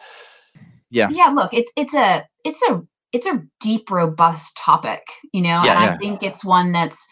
[0.90, 1.09] yeah.
[1.11, 1.28] Yeah.
[1.28, 2.82] Look, it's it's a it's a
[3.12, 5.02] it's a deep, robust topic,
[5.32, 5.94] you know, yeah, and yeah.
[5.94, 7.07] I think it's one that's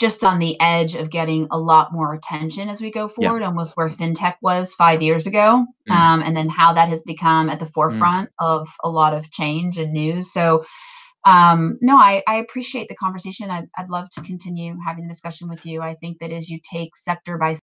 [0.00, 3.46] just on the edge of getting a lot more attention as we go forward, yeah.
[3.46, 5.94] almost where fintech was five years ago, mm.
[5.94, 7.72] um, and then how that has become at the mm.
[7.72, 8.32] forefront mm.
[8.40, 10.32] of a lot of change and news.
[10.32, 10.64] So
[11.26, 13.50] um, no, I, I appreciate the conversation.
[13.50, 15.82] I'd, I'd love to continue having the discussion with you.
[15.82, 17.52] I think that as you take sector by